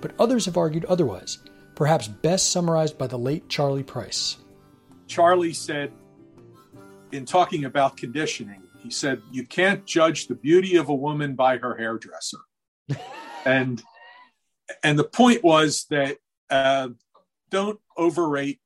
but 0.00 0.12
others 0.18 0.46
have 0.46 0.56
argued 0.56 0.84
otherwise, 0.86 1.38
perhaps 1.74 2.08
best 2.08 2.50
summarized 2.50 2.98
by 2.98 3.06
the 3.06 3.18
late 3.18 3.48
Charlie 3.48 3.82
Price. 3.82 4.38
Charlie 5.06 5.52
said, 5.52 5.92
in 7.12 7.24
talking 7.24 7.64
about 7.64 7.96
conditioning, 7.96 8.62
he 8.82 8.90
said, 8.90 9.22
You 9.30 9.46
can't 9.46 9.84
judge 9.84 10.26
the 10.26 10.34
beauty 10.34 10.76
of 10.76 10.88
a 10.88 10.94
woman 10.94 11.34
by 11.34 11.58
her 11.58 11.76
hairdresser. 11.76 12.38
and 13.44 13.82
and 14.82 14.98
the 14.98 15.04
point 15.04 15.42
was 15.42 15.86
that 15.90 16.18
uh, 16.48 16.88
don't 17.50 17.80
overrate 17.96 18.60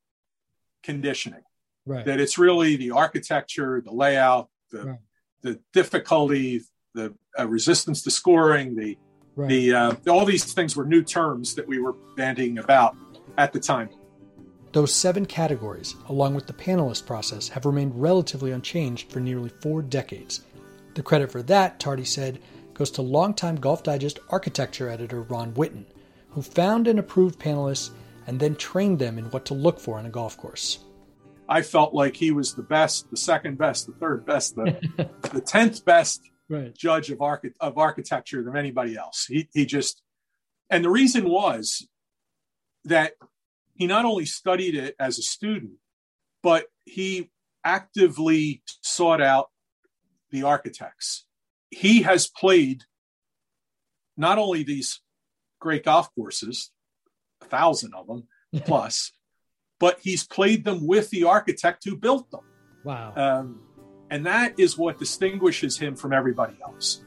conditioning. 0.85 1.41
Right. 1.85 2.05
That 2.05 2.19
it's 2.19 2.37
really 2.37 2.75
the 2.77 2.91
architecture, 2.91 3.81
the 3.83 3.91
layout, 3.91 4.49
the 4.71 4.83
Right. 4.85 4.99
the 5.41 5.59
difficulty, 5.73 6.61
the 6.93 7.13
uh, 7.37 7.47
resistance 7.47 8.01
to 8.03 8.11
scoring, 8.11 8.75
the 8.75 8.97
Right. 9.35 9.49
the 9.49 9.73
uh, 9.73 9.95
all 10.09 10.25
these 10.25 10.53
things 10.53 10.75
were 10.75 10.85
new 10.85 11.03
terms 11.03 11.55
that 11.55 11.67
we 11.67 11.77
were 11.79 11.93
bandying 12.15 12.57
about 12.57 12.95
at 13.37 13.51
the 13.53 13.59
time. 13.59 13.89
Those 14.71 14.93
seven 14.93 15.25
categories, 15.25 15.95
along 16.09 16.35
with 16.35 16.47
the 16.47 16.53
panelist 16.53 17.05
process, 17.05 17.49
have 17.49 17.65
remained 17.65 18.01
relatively 18.01 18.51
unchanged 18.51 19.11
for 19.11 19.19
nearly 19.19 19.49
four 19.61 19.81
decades. 19.81 20.41
The 20.95 21.03
credit 21.03 21.31
for 21.31 21.43
that, 21.43 21.79
Tarde 21.79 22.05
said, 22.05 22.39
goes 22.73 22.91
to 22.91 23.01
longtime 23.01 23.57
Golf 23.57 23.83
Digest 23.83 24.19
architecture 24.29 24.89
editor 24.89 25.21
Ron 25.21 25.53
Whitten, 25.53 25.85
who 26.29 26.41
found 26.41 26.87
and 26.87 26.99
approved 26.99 27.39
panelists 27.39 27.91
and 28.27 28.39
then 28.39 28.55
trained 28.55 28.99
them 28.99 29.17
in 29.17 29.25
what 29.25 29.45
to 29.45 29.53
look 29.53 29.79
for 29.79 29.97
on 29.97 30.05
a 30.05 30.09
golf 30.09 30.37
course. 30.37 30.83
I 31.47 31.61
felt 31.61 31.93
like 31.93 32.15
he 32.15 32.31
was 32.31 32.53
the 32.55 32.63
best, 32.63 33.09
the 33.11 33.17
second 33.17 33.57
best, 33.57 33.85
the 33.85 33.93
third 33.93 34.25
best, 34.25 34.55
the 34.55 35.09
the 35.33 35.41
tenth 35.41 35.83
best 35.85 36.21
Right. 36.47 36.75
judge 36.75 37.09
of 37.09 37.21
archi- 37.21 37.53
of 37.59 37.79
architecture 37.79 38.43
than 38.43 38.55
anybody 38.55 38.95
else. 38.95 39.25
He 39.27 39.49
he 39.53 39.65
just, 39.65 40.03
and 40.69 40.83
the 40.85 40.91
reason 40.91 41.27
was 41.27 41.87
that 42.83 43.13
he 43.73 43.87
not 43.87 44.05
only 44.05 44.25
studied 44.25 44.75
it 44.75 44.95
as 44.99 45.17
a 45.17 45.23
student, 45.23 45.73
but 46.43 46.67
he 46.85 47.31
actively 47.63 48.61
sought 48.81 49.21
out 49.21 49.47
the 50.29 50.43
architects. 50.43 51.25
He 51.71 52.03
has 52.03 52.27
played 52.27 52.83
not 54.15 54.37
only 54.37 54.61
these 54.63 55.01
great 55.59 55.83
golf 55.83 56.13
courses, 56.13 56.71
thousand 57.55 57.93
of 57.93 58.07
them 58.07 58.27
plus, 58.65 59.11
but 59.79 59.99
he's 60.01 60.25
played 60.25 60.63
them 60.65 60.85
with 60.85 61.09
the 61.09 61.23
architect 61.23 61.83
who 61.85 61.95
built 61.95 62.29
them. 62.31 62.41
Wow. 62.83 63.13
Um, 63.15 63.61
and 64.09 64.25
that 64.25 64.59
is 64.59 64.77
what 64.77 64.99
distinguishes 64.99 65.77
him 65.77 65.95
from 65.95 66.13
everybody 66.13 66.55
else. 66.63 67.03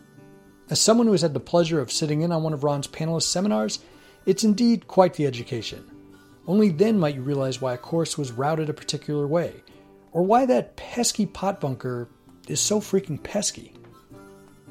As 0.71 0.81
someone 0.81 1.07
who 1.07 1.13
has 1.13 1.23
had 1.23 1.35
the 1.35 1.41
pleasure 1.41 1.81
of 1.81 1.93
sitting 1.93 2.23
in 2.23 2.33
on 2.33 2.43
one 2.43 2.53
of 2.53 2.65
Ron's 2.65 2.89
panelist 2.89 3.23
seminars, 3.23 3.79
it's 4.27 4.45
indeed 4.45 4.87
quite 4.87 5.15
the 5.15 5.27
education. 5.27 5.91
Only 6.47 6.71
then 6.71 6.99
might 6.99 7.15
you 7.15 7.23
realize 7.23 7.61
why 7.61 7.75
a 7.75 7.79
course 7.79 8.19
was 8.19 8.33
routed 8.33 8.69
a 8.69 8.75
particular 8.75 9.27
way, 9.27 9.63
or 10.13 10.23
why 10.23 10.45
that 10.47 10.77
pesky 10.77 11.25
pot 11.25 11.61
bunker 11.61 12.09
is 12.49 12.61
so 12.61 12.81
freaking 12.81 13.23
pesky. 13.23 13.73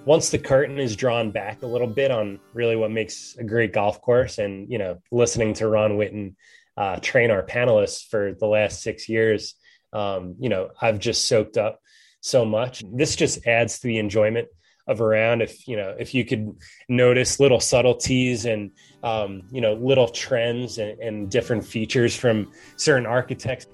Once 0.07 0.29
the 0.29 0.39
curtain 0.39 0.79
is 0.79 0.95
drawn 0.95 1.31
back 1.31 1.61
a 1.61 1.67
little 1.67 1.87
bit 1.87 2.11
on 2.11 2.39
really 2.53 2.75
what 2.75 2.89
makes 2.89 3.35
a 3.37 3.43
great 3.43 3.73
golf 3.73 4.01
course 4.01 4.37
and 4.37 4.71
you 4.71 4.77
know 4.77 4.97
listening 5.11 5.53
to 5.53 5.67
ron 5.67 5.97
whitten 5.97 6.33
uh, 6.77 6.95
train 7.01 7.29
our 7.29 7.43
panelists 7.43 8.07
for 8.07 8.33
the 8.39 8.47
last 8.47 8.81
six 8.81 9.09
years 9.09 9.55
um, 9.93 10.35
you 10.39 10.47
know 10.47 10.69
i've 10.81 10.97
just 10.97 11.27
soaked 11.27 11.57
up 11.57 11.81
so 12.27 12.45
much. 12.45 12.83
This 12.91 13.15
just 13.15 13.45
adds 13.47 13.79
to 13.79 13.87
the 13.87 13.97
enjoyment 13.97 14.47
of 14.87 15.01
a 15.01 15.05
round 15.05 15.41
if 15.41 15.67
you 15.67 15.75
know 15.75 15.93
if 15.99 16.13
you 16.13 16.23
could 16.23 16.55
notice 16.87 17.41
little 17.41 17.59
subtleties 17.59 18.45
and 18.45 18.71
um, 19.03 19.41
you 19.51 19.59
know 19.59 19.73
little 19.73 20.07
trends 20.07 20.77
and, 20.77 20.97
and 20.99 21.29
different 21.29 21.65
features 21.65 22.15
from 22.15 22.51
certain 22.77 23.05
architects 23.05 23.67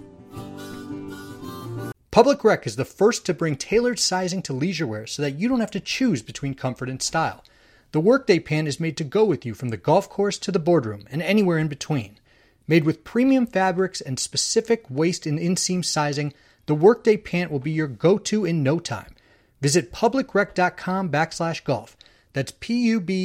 Public 2.14 2.44
Rec 2.44 2.68
is 2.68 2.76
the 2.76 2.86
first 2.86 3.26
to 3.26 3.34
bring 3.34 3.56
tailored 3.56 3.98
sizing 3.98 4.44
to 4.44 4.54
leisure 4.54 4.86
wear 4.86 5.08
so 5.08 5.24
that 5.24 5.40
you 5.40 5.50
don't 5.50 5.62
have 5.62 5.72
to 5.72 5.80
choose 5.80 6.22
between 6.22 6.54
comfort 6.54 6.88
and 6.88 7.02
style. 7.02 7.44
The 7.92 8.00
Workday 8.00 8.38
pant 8.38 8.68
is 8.68 8.80
made 8.80 8.96
to 8.98 9.04
go 9.04 9.26
with 9.26 9.48
you 9.48 9.56
from 9.56 9.70
the 9.70 9.78
golf 9.78 10.12
course 10.12 10.38
to 10.38 10.52
the 10.52 10.60
boardroom 10.60 11.06
and 11.10 11.24
anywhere 11.24 11.58
in 11.58 11.70
between. 11.70 12.20
Made 12.68 12.84
with 12.84 13.04
premium 13.04 13.48
fabrics 13.48 14.00
and 14.00 14.20
specific 14.20 14.86
waist 14.92 15.26
and 15.26 15.40
inseam 15.40 15.84
sizing, 15.84 16.36
the 16.68 16.76
Workday 16.76 17.18
pant 17.18 17.50
will 17.50 17.58
be 17.58 17.72
your 17.72 17.88
go-to 17.88 18.46
in 18.46 18.62
no 18.62 18.78
time. 18.78 19.16
Visit 19.60 19.92
publicrec.com 19.92 21.10
backslash 21.10 21.64
golf. 21.64 21.98
That's 22.34 22.54
P-U-B-L-I-C-R-E-C 22.60 23.16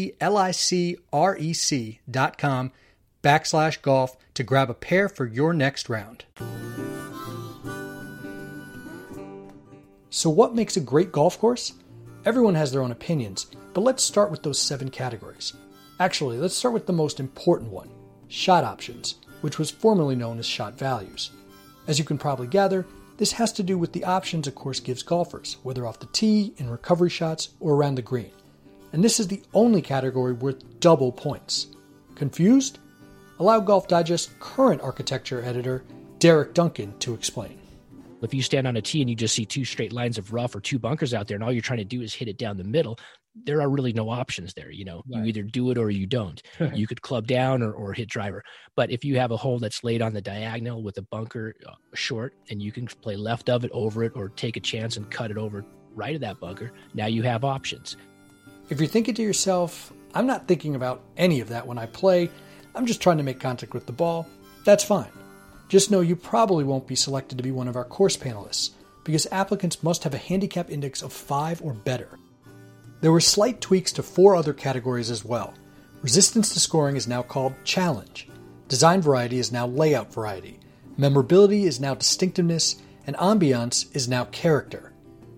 dot 2.10 2.38
com 2.38 2.72
backslash 3.22 3.82
golf 3.82 4.16
to 4.32 4.42
grab 4.42 4.70
a 4.70 4.74
pair 4.74 5.10
for 5.10 5.26
your 5.26 5.52
next 5.52 5.90
round. 5.90 6.24
So, 10.10 10.30
what 10.30 10.54
makes 10.54 10.76
a 10.76 10.80
great 10.80 11.12
golf 11.12 11.38
course? 11.38 11.74
Everyone 12.24 12.54
has 12.54 12.72
their 12.72 12.82
own 12.82 12.92
opinions, 12.92 13.46
but 13.74 13.82
let's 13.82 14.02
start 14.02 14.30
with 14.30 14.42
those 14.42 14.60
seven 14.60 14.90
categories. 14.90 15.52
Actually, 16.00 16.38
let's 16.38 16.56
start 16.56 16.74
with 16.74 16.86
the 16.86 16.92
most 16.92 17.20
important 17.20 17.70
one 17.70 17.90
shot 18.28 18.64
options, 18.64 19.16
which 19.40 19.58
was 19.58 19.70
formerly 19.70 20.14
known 20.14 20.38
as 20.38 20.46
shot 20.46 20.78
values. 20.78 21.30
As 21.86 21.98
you 21.98 22.04
can 22.04 22.18
probably 22.18 22.46
gather, 22.46 22.86
this 23.16 23.32
has 23.32 23.52
to 23.54 23.62
do 23.62 23.76
with 23.76 23.92
the 23.92 24.04
options 24.04 24.46
a 24.46 24.52
course 24.52 24.80
gives 24.80 25.02
golfers, 25.02 25.56
whether 25.62 25.86
off 25.86 25.98
the 25.98 26.06
tee, 26.06 26.54
in 26.58 26.70
recovery 26.70 27.10
shots, 27.10 27.50
or 27.58 27.74
around 27.74 27.96
the 27.96 28.02
green. 28.02 28.30
And 28.92 29.02
this 29.02 29.18
is 29.18 29.28
the 29.28 29.42
only 29.54 29.82
category 29.82 30.32
worth 30.32 30.80
double 30.80 31.10
points. 31.10 31.66
Confused? 32.14 32.78
Allow 33.38 33.60
Golf 33.60 33.88
Digest 33.88 34.38
current 34.40 34.82
architecture 34.82 35.42
editor 35.42 35.84
Derek 36.18 36.54
Duncan 36.54 36.96
to 36.98 37.14
explain. 37.14 37.57
If 38.22 38.34
you 38.34 38.42
stand 38.42 38.66
on 38.66 38.76
a 38.76 38.82
tee 38.82 39.00
and 39.00 39.08
you 39.08 39.16
just 39.16 39.34
see 39.34 39.44
two 39.44 39.64
straight 39.64 39.92
lines 39.92 40.18
of 40.18 40.32
rough 40.32 40.54
or 40.54 40.60
two 40.60 40.78
bunkers 40.78 41.14
out 41.14 41.28
there, 41.28 41.36
and 41.36 41.44
all 41.44 41.52
you're 41.52 41.62
trying 41.62 41.78
to 41.78 41.84
do 41.84 42.02
is 42.02 42.14
hit 42.14 42.28
it 42.28 42.38
down 42.38 42.56
the 42.56 42.64
middle, 42.64 42.98
there 43.44 43.60
are 43.60 43.68
really 43.68 43.92
no 43.92 44.10
options 44.10 44.54
there. 44.54 44.70
You 44.70 44.84
know, 44.84 45.02
you 45.06 45.24
either 45.24 45.42
do 45.42 45.70
it 45.70 45.78
or 45.78 45.90
you 45.90 46.06
don't. 46.06 46.42
you 46.74 46.86
could 46.86 47.02
club 47.02 47.26
down 47.26 47.62
or, 47.62 47.72
or 47.72 47.92
hit 47.92 48.08
driver. 48.08 48.42
But 48.74 48.90
if 48.90 49.04
you 49.04 49.18
have 49.18 49.30
a 49.30 49.36
hole 49.36 49.58
that's 49.58 49.84
laid 49.84 50.02
on 50.02 50.12
the 50.12 50.20
diagonal 50.20 50.82
with 50.82 50.98
a 50.98 51.02
bunker 51.02 51.54
uh, 51.66 51.72
short, 51.94 52.34
and 52.50 52.60
you 52.60 52.72
can 52.72 52.86
play 52.86 53.16
left 53.16 53.48
of 53.48 53.64
it, 53.64 53.70
over 53.72 54.04
it, 54.04 54.12
or 54.14 54.30
take 54.30 54.56
a 54.56 54.60
chance 54.60 54.96
and 54.96 55.10
cut 55.10 55.30
it 55.30 55.38
over 55.38 55.64
right 55.94 56.14
of 56.14 56.20
that 56.20 56.40
bunker, 56.40 56.72
now 56.94 57.06
you 57.06 57.22
have 57.22 57.44
options. 57.44 57.96
If 58.70 58.80
you're 58.80 58.88
thinking 58.88 59.14
to 59.14 59.22
yourself, 59.22 59.92
I'm 60.14 60.26
not 60.26 60.46
thinking 60.46 60.74
about 60.74 61.02
any 61.16 61.40
of 61.40 61.48
that 61.48 61.66
when 61.66 61.78
I 61.78 61.86
play, 61.86 62.30
I'm 62.74 62.86
just 62.86 63.00
trying 63.00 63.16
to 63.18 63.22
make 63.22 63.40
contact 63.40 63.72
with 63.72 63.86
the 63.86 63.92
ball, 63.92 64.26
that's 64.64 64.84
fine. 64.84 65.10
Just 65.68 65.90
know 65.90 66.00
you 66.00 66.16
probably 66.16 66.64
won't 66.64 66.86
be 66.86 66.94
selected 66.94 67.36
to 67.36 67.44
be 67.44 67.50
one 67.50 67.68
of 67.68 67.76
our 67.76 67.84
course 67.84 68.16
panelists, 68.16 68.70
because 69.04 69.26
applicants 69.30 69.82
must 69.82 70.04
have 70.04 70.14
a 70.14 70.18
handicap 70.18 70.70
index 70.70 71.02
of 71.02 71.12
5 71.12 71.62
or 71.62 71.74
better. 71.74 72.18
There 73.00 73.12
were 73.12 73.20
slight 73.20 73.60
tweaks 73.60 73.92
to 73.92 74.02
four 74.02 74.34
other 74.34 74.52
categories 74.52 75.10
as 75.10 75.24
well. 75.24 75.54
Resistance 76.02 76.52
to 76.54 76.60
scoring 76.60 76.96
is 76.96 77.06
now 77.06 77.22
called 77.22 77.54
Challenge. 77.64 78.28
Design 78.68 79.02
variety 79.02 79.38
is 79.38 79.52
now 79.52 79.66
Layout 79.66 80.12
variety. 80.12 80.58
Memorability 80.96 81.64
is 81.64 81.78
now 81.80 81.94
Distinctiveness, 81.94 82.82
and 83.06 83.14
Ambiance 83.16 83.94
is 83.94 84.08
now 84.08 84.24
Character. 84.26 84.92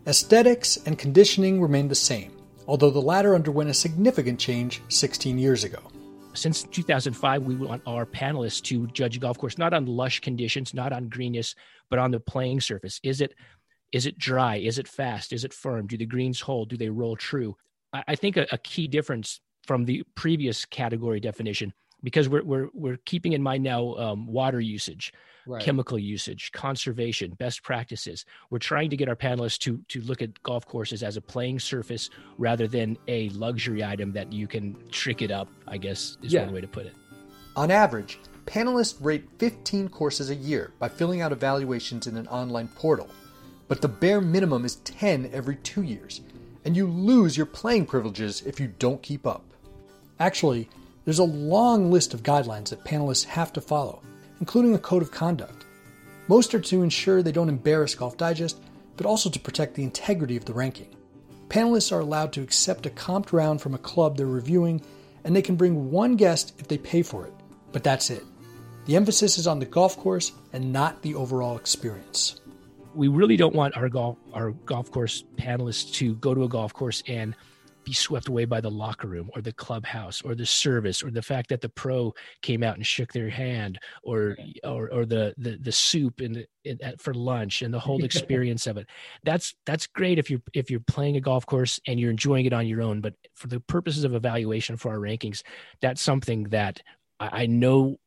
Aesthetics 0.06 0.78
and 0.86 0.98
conditioning 0.98 1.60
remain 1.60 1.88
the 1.88 1.94
same, 1.94 2.32
although 2.66 2.90
the 2.90 3.00
latter 3.00 3.34
underwent 3.34 3.68
a 3.68 3.74
significant 3.74 4.38
change 4.38 4.80
16 4.88 5.38
years 5.38 5.64
ago. 5.64 5.89
Since 6.32 6.62
2005, 6.64 7.42
we 7.42 7.56
want 7.56 7.82
our 7.86 8.06
panelists 8.06 8.62
to 8.62 8.86
judge 8.88 9.16
a 9.16 9.20
golf 9.20 9.36
course 9.36 9.58
not 9.58 9.74
on 9.74 9.86
lush 9.86 10.20
conditions, 10.20 10.72
not 10.72 10.92
on 10.92 11.08
greenness, 11.08 11.54
but 11.90 11.98
on 11.98 12.12
the 12.12 12.20
playing 12.20 12.60
surface. 12.60 13.00
Is 13.02 13.20
it 13.20 13.34
is 13.92 14.06
it 14.06 14.18
dry? 14.18 14.56
Is 14.56 14.78
it 14.78 14.86
fast? 14.86 15.32
Is 15.32 15.44
it 15.44 15.52
firm? 15.52 15.88
Do 15.88 15.96
the 15.96 16.06
greens 16.06 16.40
hold? 16.40 16.68
Do 16.68 16.76
they 16.76 16.88
roll 16.88 17.16
true? 17.16 17.56
I, 17.92 18.04
I 18.08 18.14
think 18.14 18.36
a, 18.36 18.46
a 18.52 18.58
key 18.58 18.86
difference 18.86 19.40
from 19.66 19.84
the 19.84 20.04
previous 20.14 20.64
category 20.64 21.18
definition, 21.18 21.72
because 22.02 22.28
we're 22.28 22.44
we're 22.44 22.68
we're 22.72 22.98
keeping 23.04 23.32
in 23.32 23.42
mind 23.42 23.64
now 23.64 23.94
um, 23.96 24.26
water 24.26 24.60
usage, 24.60 25.12
chemical 25.60 25.98
usage, 25.98 26.52
conservation, 26.52 27.30
best 27.32 27.62
practices. 27.62 28.24
We're 28.50 28.58
trying 28.58 28.90
to 28.90 28.96
get 28.96 29.08
our 29.08 29.16
panelists 29.16 29.58
to 29.60 29.80
to 29.88 30.00
look 30.02 30.22
at 30.22 30.42
golf 30.42 30.66
courses 30.66 31.02
as 31.02 31.16
a 31.16 31.20
playing 31.20 31.60
surface 31.60 32.10
rather 32.38 32.66
than 32.68 32.96
a 33.08 33.28
luxury 33.30 33.82
item 33.84 34.12
that 34.12 34.32
you 34.32 34.46
can 34.46 34.76
trick 34.90 35.22
it 35.22 35.30
up. 35.30 35.48
I 35.68 35.76
guess 35.78 36.16
is 36.22 36.32
Yeah. 36.32 36.44
one 36.44 36.54
way 36.54 36.60
to 36.60 36.68
put 36.68 36.86
it. 36.86 36.94
On 37.56 37.70
average, 37.70 38.18
panelists 38.46 38.94
rate 39.00 39.24
15 39.38 39.88
courses 39.88 40.30
a 40.30 40.34
year 40.34 40.72
by 40.78 40.88
filling 40.88 41.20
out 41.20 41.32
evaluations 41.32 42.06
in 42.06 42.16
an 42.16 42.26
online 42.28 42.68
portal, 42.68 43.08
but 43.68 43.80
the 43.80 43.88
bare 43.88 44.20
minimum 44.20 44.64
is 44.64 44.76
10 44.76 45.28
every 45.32 45.56
two 45.56 45.82
years, 45.82 46.20
and 46.64 46.76
you 46.76 46.86
lose 46.86 47.36
your 47.36 47.46
playing 47.46 47.86
privileges 47.86 48.42
if 48.46 48.60
you 48.60 48.68
don't 48.78 49.02
keep 49.02 49.26
up. 49.26 49.44
Actually, 50.18 50.68
there's 51.04 51.18
a 51.18 51.24
long 51.24 51.90
list 51.90 52.14
of 52.14 52.22
guidelines 52.22 52.68
that 52.68 52.84
panelists 52.84 53.24
have 53.24 53.52
to 53.54 53.60
follow, 53.60 54.02
including 54.40 54.74
a 54.74 54.78
code 54.78 55.02
of 55.02 55.10
conduct. 55.10 55.64
Most 56.28 56.54
are 56.54 56.60
to 56.60 56.82
ensure 56.82 57.22
they 57.22 57.32
don't 57.32 57.48
embarrass 57.48 57.94
Golf 57.94 58.16
Digest, 58.16 58.60
but 58.96 59.06
also 59.06 59.30
to 59.30 59.38
protect 59.40 59.74
the 59.74 59.82
integrity 59.84 60.36
of 60.36 60.44
the 60.44 60.52
ranking. 60.54 60.94
Panelists 61.48 61.92
are 61.92 62.00
allowed 62.00 62.32
to 62.32 62.42
accept 62.42 62.86
a 62.86 62.90
comped 62.90 63.32
round 63.32 63.60
from 63.60 63.74
a 63.74 63.78
club 63.78 64.16
they're 64.16 64.26
reviewing, 64.26 64.80
and 65.24 65.34
they 65.34 65.42
can 65.42 65.56
bring 65.56 65.90
one 65.90 66.16
guest 66.16 66.54
if 66.58 66.68
they 66.68 66.78
pay 66.78 67.02
for 67.02 67.26
it, 67.26 67.32
but 67.72 67.82
that's 67.82 68.10
it. 68.10 68.24
The 68.86 68.96
emphasis 68.96 69.38
is 69.38 69.46
on 69.46 69.58
the 69.58 69.66
golf 69.66 69.96
course 69.96 70.32
and 70.52 70.72
not 70.72 71.02
the 71.02 71.14
overall 71.14 71.56
experience. 71.56 72.40
we 72.94 73.08
really 73.08 73.36
don't 73.36 73.54
want 73.54 73.76
our 73.76 73.88
golf 73.88 74.16
our 74.32 74.50
golf 74.66 74.90
course 74.90 75.24
panelists 75.36 75.92
to 75.94 76.14
go 76.16 76.34
to 76.34 76.42
a 76.44 76.48
golf 76.48 76.72
course 76.74 77.02
and 77.06 77.36
be 77.90 77.94
swept 77.94 78.28
away 78.28 78.44
by 78.44 78.60
the 78.60 78.70
locker 78.70 79.08
room 79.08 79.28
or 79.34 79.42
the 79.42 79.52
clubhouse 79.52 80.22
or 80.22 80.34
the 80.36 80.46
service 80.46 81.02
or 81.02 81.10
the 81.10 81.22
fact 81.22 81.48
that 81.48 81.60
the 81.60 81.68
pro 81.68 82.14
came 82.40 82.62
out 82.62 82.76
and 82.76 82.86
shook 82.86 83.12
their 83.12 83.28
hand 83.28 83.78
or 84.04 84.36
or, 84.64 84.88
or 84.92 85.04
the, 85.04 85.34
the 85.38 85.58
the 85.60 85.72
soup 85.72 86.20
and 86.20 86.46
for 86.98 87.14
lunch 87.14 87.62
and 87.62 87.74
the 87.74 87.80
whole 87.80 88.04
experience 88.10 88.66
of 88.66 88.76
it. 88.76 88.86
That's 89.24 89.54
that's 89.66 89.86
great 89.88 90.18
if 90.18 90.30
you're 90.30 90.42
if 90.54 90.70
you're 90.70 90.80
playing 90.80 91.16
a 91.16 91.20
golf 91.20 91.44
course 91.46 91.80
and 91.86 91.98
you're 91.98 92.10
enjoying 92.10 92.46
it 92.46 92.52
on 92.52 92.66
your 92.66 92.82
own 92.82 93.00
but 93.00 93.14
for 93.34 93.48
the 93.48 93.60
purposes 93.60 94.04
of 94.04 94.14
evaluation 94.14 94.76
for 94.76 94.90
our 94.90 94.98
rankings 94.98 95.42
that's 95.80 96.00
something 96.00 96.44
that 96.44 96.80
I, 97.18 97.42
I 97.42 97.46
know 97.46 97.98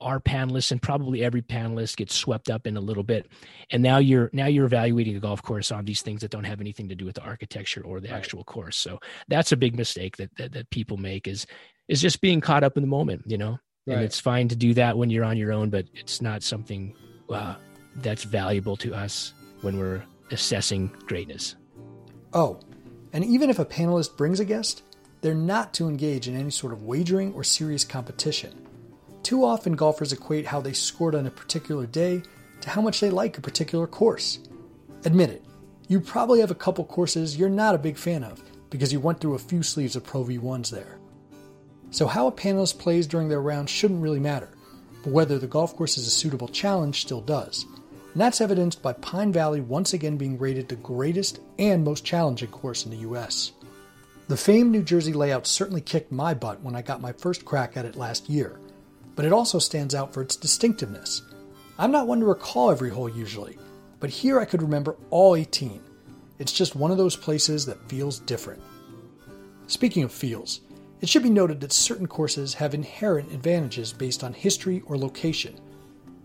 our 0.00 0.20
panelists 0.20 0.70
and 0.70 0.80
probably 0.80 1.24
every 1.24 1.42
panelist 1.42 1.96
gets 1.96 2.14
swept 2.14 2.50
up 2.50 2.66
in 2.66 2.76
a 2.76 2.80
little 2.80 3.02
bit. 3.02 3.26
And 3.70 3.82
now 3.82 3.98
you're 3.98 4.30
now 4.32 4.46
you're 4.46 4.66
evaluating 4.66 5.16
a 5.16 5.20
golf 5.20 5.42
course 5.42 5.72
on 5.72 5.84
these 5.84 6.02
things 6.02 6.20
that 6.20 6.30
don't 6.30 6.44
have 6.44 6.60
anything 6.60 6.88
to 6.88 6.94
do 6.94 7.04
with 7.04 7.16
the 7.16 7.22
architecture 7.22 7.82
or 7.84 8.00
the 8.00 8.08
right. 8.08 8.16
actual 8.16 8.44
course. 8.44 8.76
So 8.76 9.00
that's 9.28 9.52
a 9.52 9.56
big 9.56 9.76
mistake 9.76 10.16
that, 10.18 10.34
that, 10.36 10.52
that 10.52 10.70
people 10.70 10.96
make 10.96 11.26
is 11.26 11.46
is 11.88 12.00
just 12.00 12.20
being 12.20 12.40
caught 12.40 12.62
up 12.62 12.76
in 12.76 12.82
the 12.82 12.88
moment 12.88 13.22
you 13.26 13.38
know? 13.38 13.58
Right. 13.86 13.96
and 13.96 14.04
it's 14.04 14.20
fine 14.20 14.48
to 14.48 14.56
do 14.56 14.74
that 14.74 14.98
when 14.98 15.08
you're 15.08 15.24
on 15.24 15.36
your 15.36 15.52
own 15.52 15.70
but 15.70 15.86
it's 15.94 16.20
not 16.20 16.42
something 16.42 16.94
uh, 17.30 17.54
that's 17.96 18.24
valuable 18.24 18.76
to 18.76 18.94
us 18.94 19.32
when 19.62 19.78
we're 19.78 20.02
assessing 20.30 20.88
greatness. 21.06 21.56
Oh 22.32 22.60
and 23.12 23.24
even 23.24 23.48
if 23.48 23.58
a 23.58 23.64
panelist 23.64 24.16
brings 24.16 24.40
a 24.40 24.44
guest 24.44 24.82
they're 25.22 25.34
not 25.34 25.74
to 25.74 25.88
engage 25.88 26.28
in 26.28 26.36
any 26.36 26.50
sort 26.50 26.72
of 26.72 26.82
wagering 26.82 27.32
or 27.32 27.42
serious 27.42 27.84
competition 27.84 28.67
too 29.22 29.44
often, 29.44 29.74
golfers 29.74 30.12
equate 30.12 30.46
how 30.46 30.60
they 30.60 30.72
scored 30.72 31.14
on 31.14 31.26
a 31.26 31.30
particular 31.30 31.86
day 31.86 32.22
to 32.60 32.70
how 32.70 32.80
much 32.80 33.00
they 33.00 33.10
like 33.10 33.38
a 33.38 33.42
particular 33.42 33.86
course. 33.86 34.38
Admit 35.04 35.30
it, 35.30 35.44
you 35.88 36.00
probably 36.00 36.40
have 36.40 36.50
a 36.50 36.56
couple 36.56 36.84
courses 36.84 37.36
you're 37.36 37.48
not 37.48 37.74
a 37.74 37.78
big 37.78 37.96
fan 37.96 38.24
of 38.24 38.42
because 38.70 38.92
you 38.92 39.00
went 39.00 39.20
through 39.20 39.34
a 39.34 39.38
few 39.38 39.62
sleeves 39.62 39.96
of 39.96 40.04
Pro 40.04 40.24
V1s 40.24 40.70
there. 40.70 40.98
So, 41.90 42.06
how 42.06 42.26
a 42.26 42.32
panelist 42.32 42.78
plays 42.78 43.06
during 43.06 43.28
their 43.28 43.40
round 43.40 43.70
shouldn't 43.70 44.02
really 44.02 44.20
matter, 44.20 44.50
but 45.02 45.12
whether 45.12 45.38
the 45.38 45.46
golf 45.46 45.74
course 45.76 45.96
is 45.96 46.06
a 46.06 46.10
suitable 46.10 46.48
challenge 46.48 47.00
still 47.00 47.22
does. 47.22 47.64
And 48.12 48.20
that's 48.20 48.40
evidenced 48.40 48.82
by 48.82 48.92
Pine 48.94 49.32
Valley 49.32 49.60
once 49.60 49.94
again 49.94 50.16
being 50.16 50.38
rated 50.38 50.68
the 50.68 50.76
greatest 50.76 51.40
and 51.58 51.84
most 51.84 52.04
challenging 52.04 52.50
course 52.50 52.84
in 52.84 52.90
the 52.90 53.08
US. 53.08 53.52
The 54.28 54.36
famed 54.36 54.70
New 54.70 54.82
Jersey 54.82 55.14
layout 55.14 55.46
certainly 55.46 55.80
kicked 55.80 56.12
my 56.12 56.34
butt 56.34 56.62
when 56.62 56.76
I 56.76 56.82
got 56.82 57.00
my 57.00 57.12
first 57.12 57.46
crack 57.46 57.78
at 57.78 57.86
it 57.86 57.96
last 57.96 58.28
year, 58.28 58.58
but 59.18 59.24
it 59.24 59.32
also 59.32 59.58
stands 59.58 59.96
out 59.96 60.14
for 60.14 60.22
its 60.22 60.36
distinctiveness. 60.36 61.22
I'm 61.76 61.90
not 61.90 62.06
one 62.06 62.20
to 62.20 62.26
recall 62.26 62.70
every 62.70 62.90
hole 62.90 63.08
usually, 63.08 63.58
but 63.98 64.10
here 64.10 64.38
I 64.38 64.44
could 64.44 64.62
remember 64.62 64.94
all 65.10 65.34
18. 65.34 65.82
It's 66.38 66.52
just 66.52 66.76
one 66.76 66.92
of 66.92 66.98
those 66.98 67.16
places 67.16 67.66
that 67.66 67.88
feels 67.88 68.20
different. 68.20 68.62
Speaking 69.66 70.04
of 70.04 70.12
feels, 70.12 70.60
it 71.00 71.08
should 71.08 71.24
be 71.24 71.30
noted 71.30 71.60
that 71.62 71.72
certain 71.72 72.06
courses 72.06 72.54
have 72.54 72.74
inherent 72.74 73.32
advantages 73.32 73.92
based 73.92 74.22
on 74.22 74.34
history 74.34 74.84
or 74.86 74.96
location. 74.96 75.58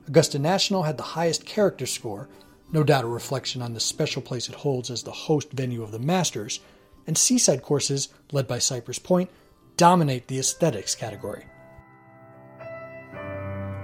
Augusta 0.07 0.37
National 0.37 0.83
had 0.83 0.97
the 0.97 1.01
highest 1.01 1.47
character 1.47 1.87
score, 1.87 2.29
no 2.71 2.83
doubt 2.83 3.05
a 3.05 3.07
reflection 3.07 3.63
on 3.63 3.73
the 3.73 3.79
special 3.79 4.21
place 4.21 4.47
it 4.47 4.53
holds 4.53 4.91
as 4.91 5.01
the 5.01 5.11
host 5.11 5.51
venue 5.51 5.81
of 5.81 5.89
the 5.89 5.97
Masters, 5.97 6.59
and 7.07 7.17
seaside 7.17 7.63
courses, 7.63 8.09
led 8.31 8.47
by 8.47 8.59
Cypress 8.59 8.99
Point, 8.99 9.31
dominate 9.77 10.27
the 10.27 10.37
aesthetics 10.37 10.93
category. 10.93 11.45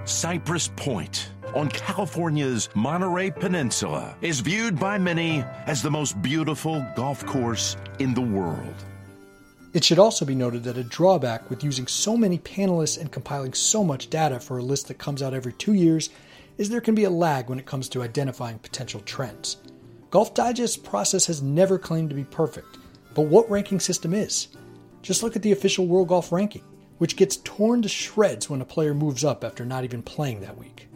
Cypress 0.04 0.68
Point 0.76 1.28
on 1.54 1.68
California's 1.68 2.70
Monterey 2.74 3.30
Peninsula 3.30 4.16
is 4.22 4.40
viewed 4.40 4.78
by 4.78 4.96
many 4.96 5.44
as 5.66 5.82
the 5.82 5.90
most 5.90 6.20
beautiful 6.22 6.84
golf 6.96 7.24
course 7.26 7.76
in 7.98 8.14
the 8.14 8.20
world. 8.20 8.74
It 9.74 9.84
should 9.84 9.98
also 9.98 10.24
be 10.24 10.34
noted 10.34 10.64
that 10.64 10.78
a 10.78 10.84
drawback 10.84 11.48
with 11.50 11.62
using 11.62 11.86
so 11.86 12.16
many 12.16 12.38
panelists 12.38 12.98
and 12.98 13.12
compiling 13.12 13.52
so 13.52 13.84
much 13.84 14.10
data 14.10 14.40
for 14.40 14.58
a 14.58 14.62
list 14.62 14.88
that 14.88 14.98
comes 14.98 15.22
out 15.22 15.34
every 15.34 15.52
two 15.52 15.74
years 15.74 16.08
is 16.56 16.70
there 16.70 16.80
can 16.80 16.94
be 16.94 17.04
a 17.04 17.10
lag 17.10 17.48
when 17.48 17.58
it 17.58 17.66
comes 17.66 17.88
to 17.90 18.02
identifying 18.02 18.58
potential 18.58 19.00
trends. 19.00 19.58
Golf 20.10 20.34
Digest's 20.34 20.76
process 20.76 21.26
has 21.26 21.42
never 21.42 21.78
claimed 21.78 22.08
to 22.08 22.16
be 22.16 22.24
perfect, 22.24 22.78
but 23.14 23.22
what 23.22 23.50
ranking 23.50 23.78
system 23.78 24.14
is? 24.14 24.48
Just 25.02 25.22
look 25.22 25.36
at 25.36 25.42
the 25.42 25.52
official 25.52 25.86
World 25.86 26.08
Golf 26.08 26.32
Ranking 26.32 26.64
which 27.00 27.16
gets 27.16 27.38
torn 27.38 27.80
to 27.80 27.88
shreds 27.88 28.50
when 28.50 28.60
a 28.60 28.64
player 28.64 28.92
moves 28.92 29.24
up 29.24 29.42
after 29.42 29.64
not 29.64 29.84
even 29.84 30.02
playing 30.02 30.38
that 30.38 30.58
week. 30.58 30.86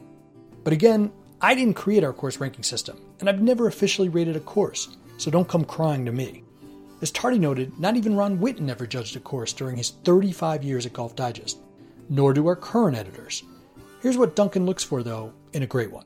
But 0.63 0.75
again, 0.75 1.11
I 1.41 1.55
didn't 1.55 1.77
create 1.77 2.05
our 2.05 2.13
course 2.13 2.41
ranking 2.41 2.63
system, 2.63 3.01
and 3.21 3.29
I've 3.29 3.41
never 3.41 3.69
officially 3.69 4.11
rated 4.11 4.37
a 4.37 4.41
course, 4.41 4.99
so 5.17 5.31
don't 5.31 5.49
come 5.49 5.65
crying 5.65 6.05
to 6.05 6.13
me. 6.13 6.45
As 7.01 7.11
Tarde 7.11 7.39
noted, 7.39 7.81
not 7.81 7.97
even 7.97 8.15
Ron 8.17 8.39
Whitten 8.39 8.69
ever 8.69 8.87
judged 8.87 9.17
a 9.17 9.21
course 9.21 9.55
during 9.55 9.79
his 9.79 9.93
35 10.05 10.63
years 10.63 10.85
at 10.85 10.93
Golf 10.93 11.17
Digest, 11.17 11.57
nor 12.11 12.35
do 12.35 12.47
our 12.49 12.57
current 12.57 12.99
editors. 12.99 13.43
Here's 14.03 14.19
what 14.19 14.37
Duncan 14.37 14.67
looks 14.67 14.85
for, 14.85 15.03
though, 15.03 15.33
in 15.55 15.63
a 15.63 15.67
great 15.67 15.91
one. 15.91 16.05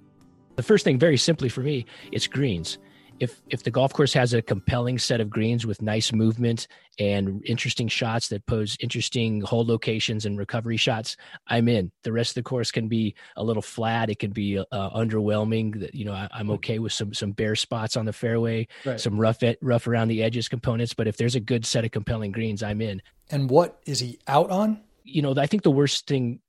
The 0.55 0.63
first 0.63 0.85
thing, 0.85 1.01
very 1.01 1.17
simply 1.17 1.49
for 1.49 1.63
me, 1.63 1.87
it's 2.13 2.29
greens 2.29 2.79
if 3.21 3.41
if 3.49 3.63
the 3.63 3.71
golf 3.71 3.93
course 3.93 4.13
has 4.13 4.33
a 4.33 4.43
compelling 4.43 4.99
set 4.99 5.21
of 5.21 5.31
greens 5.31 5.67
with 5.67 5.83
nice 5.83 6.13
movement 6.13 6.69
and 6.99 7.43
interesting 7.45 7.89
shots 7.89 8.29
that 8.29 8.47
pose 8.47 8.77
interesting 8.81 9.41
hole 9.41 9.65
locations 9.65 10.27
and 10.27 10.39
recovery 10.39 10.77
shots, 10.77 11.17
I'm 11.47 11.69
in. 11.69 11.91
The 12.03 12.13
rest 12.13 12.33
of 12.33 12.35
the 12.37 12.49
course 12.49 12.71
can 12.71 12.89
be 12.89 13.15
a 13.37 13.43
little 13.43 13.63
flat. 13.63 14.11
It 14.11 14.19
can 14.19 14.31
be 14.31 14.59
uh, 14.59 14.91
underwhelming. 14.91 15.81
That 15.81 15.95
you 15.95 16.05
know, 16.05 16.13
I, 16.13 16.29
am 16.39 16.51
okay 16.53 16.79
with 16.79 16.93
some 16.93 17.13
some 17.13 17.33
bare 17.33 17.57
spots 17.57 17.97
on 17.97 18.05
the 18.05 18.13
fairway, 18.13 18.69
right. 18.85 19.01
some 19.01 19.19
rough 19.19 19.43
rough 19.61 19.87
around 19.87 20.09
the 20.09 20.23
edges 20.23 20.49
components. 20.49 20.95
But 20.95 21.09
if 21.09 21.17
there's 21.17 21.35
a 21.35 21.41
good 21.41 21.67
set 21.67 21.85
of 21.85 21.91
compelling 21.91 22.33
greens, 22.33 22.63
I'm 22.63 22.81
in. 22.81 23.03
And 23.31 23.51
what 23.51 23.81
is 23.87 24.01
he 24.01 24.19
out 24.27 24.51
on? 24.51 24.83
You 25.05 25.23
know, 25.23 25.35
I 25.37 25.47
think 25.47 25.63
the 25.63 25.71
worst 25.71 26.07
thing 26.07 26.41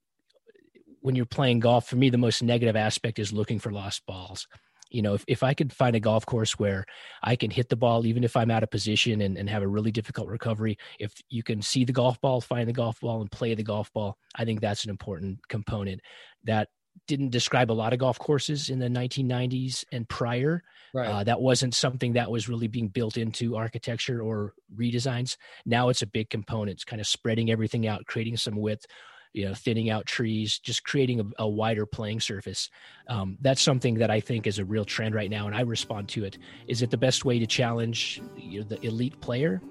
when 1.01 1.15
you're 1.15 1.25
playing 1.25 1.61
golf 1.61 1.87
for 1.87 1.95
me, 1.95 2.09
the 2.09 2.17
most 2.17 2.43
negative 2.43 2.75
aspect 2.75 3.19
is 3.19 3.31
looking 3.31 3.57
for 3.57 3.71
lost 3.71 4.05
balls 4.05 4.47
you 4.89 5.01
know 5.01 5.13
if, 5.13 5.23
if 5.27 5.43
i 5.43 5.53
could 5.53 5.71
find 5.71 5.95
a 5.95 5.99
golf 5.99 6.25
course 6.25 6.57
where 6.59 6.85
i 7.23 7.35
can 7.35 7.51
hit 7.51 7.69
the 7.69 7.75
ball 7.75 8.05
even 8.05 8.23
if 8.23 8.35
i'm 8.35 8.51
out 8.51 8.63
of 8.63 8.71
position 8.71 9.21
and, 9.21 9.37
and 9.37 9.49
have 9.49 9.63
a 9.63 9.67
really 9.67 9.91
difficult 9.91 10.27
recovery 10.27 10.77
if 10.99 11.13
you 11.29 11.43
can 11.43 11.61
see 11.61 11.83
the 11.85 11.93
golf 11.93 12.19
ball 12.21 12.41
find 12.41 12.67
the 12.67 12.73
golf 12.73 12.99
ball 12.99 13.21
and 13.21 13.31
play 13.31 13.53
the 13.55 13.63
golf 13.63 13.91
ball 13.93 14.17
i 14.35 14.45
think 14.45 14.61
that's 14.61 14.83
an 14.83 14.89
important 14.89 15.39
component. 15.47 16.01
That 16.43 16.69
didn't 17.07 17.29
describe 17.29 17.71
a 17.71 17.73
lot 17.73 17.93
of 17.93 17.99
golf 17.99 18.19
courses 18.19 18.69
in 18.69 18.79
the 18.79 18.87
1990s 18.87 19.85
and 19.91 20.07
prior. 20.07 20.63
Right. 20.93 21.07
uh, 21.07 21.23
that 21.23 21.39
wasn't 21.39 21.75
something 21.75 22.13
that 22.13 22.31
was 22.31 22.49
really 22.49 22.67
being 22.67 22.87
built 22.87 23.15
into 23.15 23.55
architecture 23.55 24.21
or 24.23 24.53
redesigns. 24.75 25.37
Now 25.63 25.89
it's 25.89 26.01
a 26.01 26.07
big 26.07 26.31
component 26.31 26.71
it's 26.71 26.83
kind 26.83 26.99
of 26.99 27.07
spreading 27.07 27.51
everything 27.51 27.85
out 27.85 28.05
creating 28.05 28.37
some 28.37 28.55
width 28.55 28.85
you 29.33 29.45
know 29.45 29.53
thinning 29.53 29.89
out 29.89 30.05
trees 30.05 30.59
just 30.59 30.83
creating 30.83 31.19
a, 31.19 31.43
a 31.43 31.47
wider 31.47 31.85
playing 31.85 32.19
surface. 32.19 32.69
Um, 33.07 33.37
that's 33.41 33.61
something 33.61 33.95
that 33.95 34.11
i 34.11 34.19
think 34.19 34.47
is 34.47 34.59
a 34.59 34.65
real 34.65 34.85
trend 34.85 35.15
right 35.15 35.29
now 35.29 35.47
and 35.47 35.55
i 35.55 35.61
respond 35.61 36.09
to 36.09 36.23
it. 36.25 36.37
Is 36.67 36.81
it 36.81 36.91
the 36.91 36.97
best 36.97 37.25
way 37.25 37.39
to 37.39 37.47
challenge 37.47 38.21
you 38.37 38.61
know, 38.61 38.65
the 38.65 38.81
elite 38.85 39.19
player? 39.21 39.61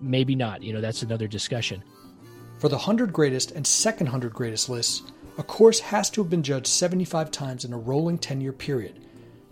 Maybe 0.00 0.34
not. 0.34 0.62
You 0.62 0.72
know 0.72 0.80
that's 0.80 1.02
another 1.02 1.28
discussion. 1.28 1.82
For 2.58 2.68
the 2.68 2.76
100 2.76 3.12
greatest 3.12 3.52
and 3.52 3.66
second 3.66 4.06
100 4.06 4.32
greatest 4.32 4.68
lists 4.68 5.02
a 5.38 5.42
course 5.44 5.78
has 5.78 6.10
to 6.10 6.20
have 6.20 6.30
been 6.30 6.42
judged 6.42 6.66
75 6.66 7.30
times 7.30 7.64
in 7.64 7.72
a 7.72 7.78
rolling 7.78 8.18
10 8.18 8.40
year 8.40 8.52
period. 8.52 9.04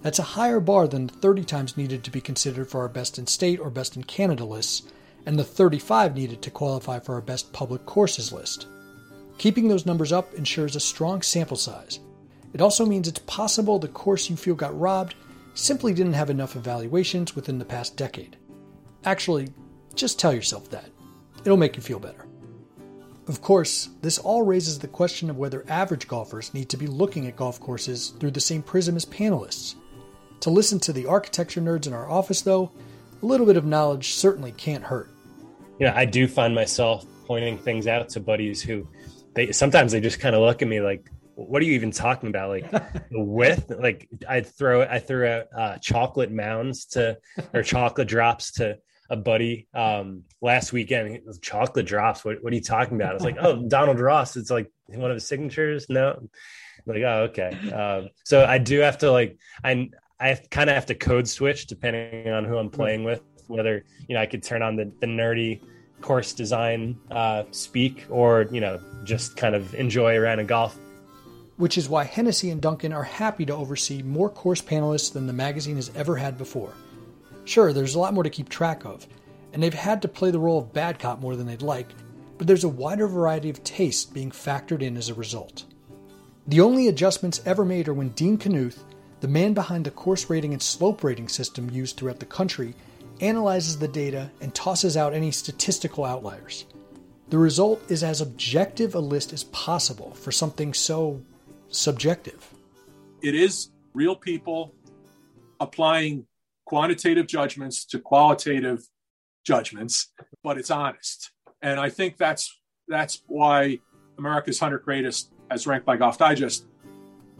That's 0.03 0.19
a 0.19 0.35
higher 0.35 0.61
bar 0.61 0.89
than 0.89 1.07
the 1.07 1.15
30 1.15 1.45
times 1.45 1.77
needed 1.77 2.05
to 2.05 2.11
be 2.11 2.21
considered 2.21 2.69
for 2.69 2.81
our 2.81 2.89
best 2.89 3.19
in 3.19 3.27
state 3.27 3.61
or 3.61 3.71
best 3.71 3.97
in 3.97 4.05
canada 4.05 4.45
lists 4.45 4.83
and 5.27 5.39
the 5.39 5.45
35 5.45 6.15
needed 6.15 6.41
to 6.43 6.51
qualify 6.51 7.01
for 7.01 7.15
our 7.15 7.21
best 7.21 7.53
public 7.53 7.85
courses 7.87 8.33
list 8.33 8.67
Keeping 9.39 9.69
those 9.69 9.87
numbers 9.87 10.13
up 10.13 10.33
ensures 10.35 10.77
a 10.77 10.81
strong 10.81 11.23
sample 11.23 11.57
size. 11.57 12.01
It 12.55 12.61
also 12.61 12.87
means 12.87 13.07
it's 13.07 13.19
possible 13.21 13.79
the 13.79 13.89
course 13.89 14.31
you 14.31 14.37
feel 14.37 14.55
got 14.55 14.79
robbed 14.79 15.15
simply 15.55 15.93
didn't 15.93 16.15
have 16.15 16.31
enough 16.31 16.57
evaluations 16.57 17.35
within 17.35 17.59
the 17.59 17.65
past 17.65 17.97
decade. 17.97 18.37
Actually, 19.05 19.49
just 19.95 20.19
tell 20.19 20.33
yourself 20.33 20.71
that. 20.71 20.91
It'll 21.45 21.57
make 21.57 21.77
you 21.77 21.83
feel 21.83 21.99
better. 21.99 22.27
Of 23.29 23.43
course, 23.43 23.91
this 24.03 24.19
all 24.19 24.43
raises 24.43 24.79
the 24.79 24.89
question 24.89 25.31
of 25.31 25.37
whether 25.37 25.65
average 25.69 26.07
golfers 26.07 26.55
need 26.55 26.69
to 26.69 26.77
be 26.77 26.87
looking 26.87 27.27
at 27.27 27.37
golf 27.37 27.59
courses 27.59 28.11
through 28.21 28.31
the 28.31 28.41
same 28.41 28.63
prism 28.63 28.97
as 28.97 29.05
panelists. 29.05 29.75
To 30.41 30.51
listen 30.51 30.79
to 30.81 30.93
the 30.93 31.07
architecture 31.07 31.61
nerds 31.61 31.87
in 31.87 31.93
our 31.93 32.09
office, 32.09 32.43
though, 32.43 32.71
a 33.23 33.27
little 33.27 33.47
bit 33.47 33.57
of 33.57 33.65
knowledge 33.65 34.15
certainly 34.15 34.53
can't 34.53 34.85
hurt. 34.85 35.11
Yeah, 35.81 35.93
I 35.97 36.05
do 36.05 36.29
find 36.29 36.55
myself 36.55 37.05
pointing 37.27 37.59
things 37.59 37.87
out 37.87 38.09
to 38.11 38.21
buddies 38.21 38.63
who 38.63 38.87
they 39.37 39.53
sometimes 39.53 39.93
they 39.93 40.01
just 40.01 40.19
kind 40.19 40.35
of 40.35 40.41
look 40.43 40.63
at 40.63 40.69
me 40.69 40.81
like 40.81 41.09
what 41.37 41.61
are 41.61 41.67
you 41.67 41.75
even 41.75 41.91
talking 41.91 42.31
about? 42.31 42.49
Like 42.49 42.71
the 43.11 43.21
width 43.21 43.71
like 43.71 44.09
i 44.29 44.41
throw 44.41 44.83
i 44.83 44.99
threw 44.99 45.29
out 45.29 45.47
uh, 45.57 45.79
chocolate 45.79 46.33
mounds 46.33 46.87
to 46.87 47.19
or 47.53 47.63
chocolate 47.63 48.09
drops 48.09 48.53
to 48.53 48.79
a 49.09 49.17
buddy 49.17 49.69
um 49.75 50.25
last 50.41 50.73
weekend. 50.73 51.21
Chocolate 51.43 51.87
drops? 51.87 52.25
What, 52.25 52.43
what 52.43 52.53
are 52.53 52.57
you 52.57 52.63
talking 52.63 52.97
about? 52.97 53.15
It's 53.15 53.25
like 53.25 53.37
oh 53.39 53.63
donald 53.69 54.01
ross. 54.01 54.37
It's 54.37 54.51
like 54.51 54.73
one 54.89 55.11
of 55.11 55.15
his 55.15 55.29
signatures? 55.29 55.87
No. 55.89 56.29
Like 56.87 57.03
oh 57.03 57.29
okay. 57.31 57.71
Um, 57.71 58.09
so 58.25 58.45
i 58.45 58.59
do 58.59 58.81
have 58.81 58.99
to 58.99 59.13
like 59.13 59.39
i 59.63 59.91
i 60.19 60.35
kind 60.51 60.71
of 60.71 60.75
have 60.75 60.87
to 60.87 60.95
code 60.95 61.29
switch 61.29 61.67
depending 61.67 62.31
on 62.31 62.45
who 62.45 62.57
i'm 62.57 62.71
playing 62.71 63.05
with 63.05 63.21
whether 63.49 63.85
you 64.09 64.15
know 64.15 64.21
I 64.21 64.27
could 64.27 64.43
turn 64.43 64.63
on 64.63 64.77
the, 64.77 64.93
the 65.01 65.07
nerdy 65.07 65.61
course 66.01 66.33
design 66.33 66.99
uh, 67.11 67.45
speak 67.51 68.07
or 68.11 68.47
you 68.51 68.61
know 68.61 68.81
just 69.05 69.37
kind 69.37 69.55
of 69.55 69.75
enjoy 69.75 70.17
a 70.17 70.21
round 70.21 70.41
of 70.41 70.47
golf. 70.47 70.79
Which 71.57 71.79
is 71.79 71.89
why 71.89 72.05
Hennessey 72.05 72.51
and 72.51 72.61
Duncan 72.61 72.93
are 72.93 73.03
happy 73.03 73.47
to 73.47 73.55
oversee 73.55 74.03
more 74.03 74.29
course 74.29 74.61
panelists 74.61 75.13
than 75.13 75.27
the 75.27 75.33
magazine 75.33 75.77
has 75.77 75.91
ever 75.95 76.17
had 76.17 76.37
before. 76.37 76.75
Sure, 77.45 77.73
there's 77.73 77.95
a 77.95 77.99
lot 77.99 78.13
more 78.13 78.25
to 78.25 78.31
keep 78.31 78.49
track 78.49 78.85
of, 78.85 79.07
and 79.53 79.63
they've 79.63 79.73
had 79.73 80.03
to 80.03 80.09
play 80.09 80.31
the 80.31 80.39
role 80.39 80.59
of 80.59 80.73
bad 80.73 80.99
cop 80.99 81.21
more 81.21 81.35
than 81.35 81.47
they'd 81.47 81.63
like, 81.63 81.89
but 82.37 82.47
there's 82.47 82.65
a 82.65 82.69
wider 82.69 83.07
variety 83.07 83.49
of 83.49 83.65
tastes 83.65 84.05
being 84.05 84.31
factored 84.31 84.83
in 84.83 84.97
as 84.97 85.09
a 85.09 85.15
result. 85.15 85.65
The 86.47 86.61
only 86.61 86.89
adjustments 86.89 87.41
ever 87.47 87.65
made 87.65 87.89
are 87.89 87.95
when 87.95 88.11
Dean 88.11 88.37
Knuth, 88.37 88.79
the 89.21 89.29
man 89.29 89.55
behind 89.55 89.85
the 89.85 89.91
course 89.91 90.29
rating 90.29 90.53
and 90.53 90.63
slope 90.63 91.03
rating 91.03 91.29
system 91.29 91.71
used 91.71 91.97
throughout 91.97 92.21
the 92.21 92.27
country, 92.27 92.75
analyzes 93.21 93.79
the 93.79 93.89
data 93.89 94.31
and 94.41 94.55
tosses 94.55 94.97
out 94.97 95.15
any 95.15 95.31
statistical 95.31 96.05
outliers. 96.05 96.67
The 97.29 97.39
result 97.39 97.83
is 97.91 98.05
as 98.05 98.21
objective 98.21 98.95
a 98.95 99.01
list 99.01 99.33
as 99.33 99.45
possible 99.45 100.13
for 100.15 100.31
something 100.31 100.73
so 100.73 101.21
subjective. 101.69 102.53
It 103.23 103.35
is 103.35 103.71
real 103.95 104.15
people 104.15 104.75
applying 105.59 106.27
quantitative 106.67 107.27
judgments 107.27 107.85
to 107.87 107.99
qualitative 107.99 108.87
judgments, 109.45 110.13
but 110.45 110.59
it's 110.59 110.71
honest. 110.71 111.31
And 111.63 111.81
I 111.81 111.89
think 111.89 112.17
that's 112.17 112.61
that's 112.89 113.23
why 113.27 113.81
America's 114.19 114.61
100 114.61 114.85
Greatest, 114.85 115.33
as 115.51 115.67
ranked 115.67 115.87
by 115.87 115.97
Golf 115.97 116.19
Digest, 116.19 116.67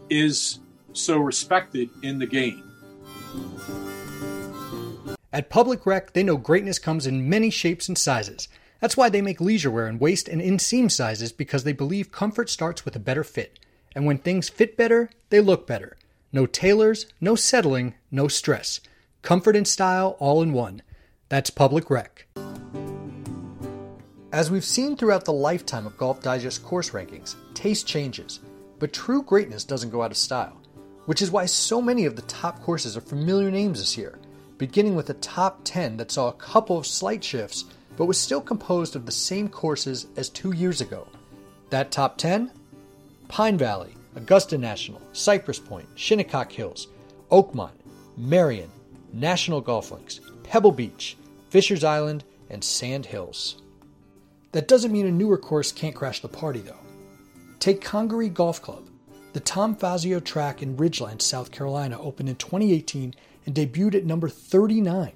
is 0.09 0.59
so 0.93 1.17
respected 1.17 1.89
in 2.03 2.19
the 2.19 2.25
game. 2.25 2.63
At 5.33 5.49
Public 5.49 5.85
Rec, 5.85 6.13
they 6.13 6.23
know 6.23 6.37
greatness 6.37 6.79
comes 6.79 7.05
in 7.05 7.27
many 7.29 7.49
shapes 7.49 7.89
and 7.89 7.97
sizes. 7.97 8.47
That's 8.79 8.95
why 8.95 9.09
they 9.09 9.21
make 9.21 9.41
leisure 9.41 9.69
wear 9.69 9.87
in 9.87 9.99
waist 9.99 10.29
and 10.29 10.41
inseam 10.41 10.89
sizes 10.89 11.33
because 11.33 11.65
they 11.65 11.73
believe 11.73 12.11
comfort 12.13 12.49
starts 12.49 12.85
with 12.85 12.95
a 12.95 12.99
better 12.99 13.25
fit. 13.25 13.59
And 13.93 14.05
when 14.05 14.19
things 14.19 14.47
fit 14.47 14.77
better, 14.77 15.09
they 15.29 15.41
look 15.41 15.67
better. 15.67 15.97
No 16.31 16.45
tailors, 16.45 17.07
no 17.19 17.35
settling, 17.35 17.95
no 18.09 18.29
stress. 18.29 18.79
Comfort 19.21 19.57
and 19.57 19.67
style 19.67 20.15
all 20.19 20.41
in 20.41 20.53
one. 20.53 20.81
That's 21.27 21.49
Public 21.49 21.89
Rec. 21.89 22.25
As 24.31 24.49
we've 24.49 24.63
seen 24.63 24.95
throughout 24.95 25.25
the 25.25 25.33
lifetime 25.33 25.85
of 25.85 25.97
Golf 25.97 26.21
Digest 26.21 26.63
course 26.63 26.91
rankings, 26.91 27.35
taste 27.53 27.85
changes, 27.85 28.39
but 28.79 28.93
true 28.93 29.23
greatness 29.23 29.65
doesn't 29.65 29.89
go 29.89 30.03
out 30.03 30.11
of 30.11 30.17
style, 30.17 30.61
which 31.05 31.21
is 31.21 31.31
why 31.31 31.45
so 31.45 31.81
many 31.81 32.05
of 32.05 32.15
the 32.15 32.21
top 32.23 32.61
courses 32.61 32.95
are 32.95 33.01
familiar 33.01 33.51
names 33.51 33.79
this 33.79 33.97
year, 33.97 34.19
beginning 34.57 34.95
with 34.95 35.09
a 35.09 35.15
top 35.15 35.61
10 35.63 35.97
that 35.97 36.11
saw 36.11 36.29
a 36.29 36.33
couple 36.33 36.77
of 36.77 36.87
slight 36.87 37.23
shifts 37.23 37.65
but 37.95 38.05
was 38.05 38.19
still 38.19 38.41
composed 38.41 38.95
of 38.95 39.05
the 39.05 39.11
same 39.11 39.49
courses 39.49 40.07
as 40.15 40.29
two 40.29 40.53
years 40.53 40.81
ago. 40.81 41.07
That 41.69 41.91
top 41.91 42.17
10? 42.17 42.51
Pine 43.27 43.57
Valley, 43.57 43.95
Augusta 44.15 44.57
National, 44.57 45.01
Cypress 45.13 45.59
Point, 45.59 45.87
Shinnecock 45.95 46.51
Hills, 46.51 46.87
Oakmont, 47.31 47.73
Merion, 48.15 48.69
National 49.11 49.61
Golf 49.61 49.91
Links, 49.91 50.21
Pebble 50.43 50.71
Beach, 50.71 51.17
Fishers 51.49 51.83
Island, 51.83 52.23
and 52.49 52.63
Sand 52.63 53.05
Hills. 53.05 53.61
That 54.53 54.67
doesn't 54.67 54.91
mean 54.91 55.07
a 55.07 55.11
newer 55.11 55.37
course 55.37 55.71
can't 55.71 55.95
crash 55.95 56.21
the 56.21 56.29
party, 56.29 56.59
though. 56.59 56.79
Take 57.59 57.81
Congaree 57.81 58.29
Golf 58.29 58.61
Club. 58.61 58.87
The 59.33 59.39
Tom 59.39 59.75
Fazio 59.75 60.19
track 60.19 60.63
in 60.63 60.77
Ridgeland, 60.77 61.21
South 61.21 61.51
Carolina, 61.51 61.99
opened 61.99 62.29
in 62.29 62.35
2018 62.37 63.13
and 63.47 63.55
debuted 63.55 63.95
at 63.95 64.05
number 64.05 64.29
39, 64.29 65.13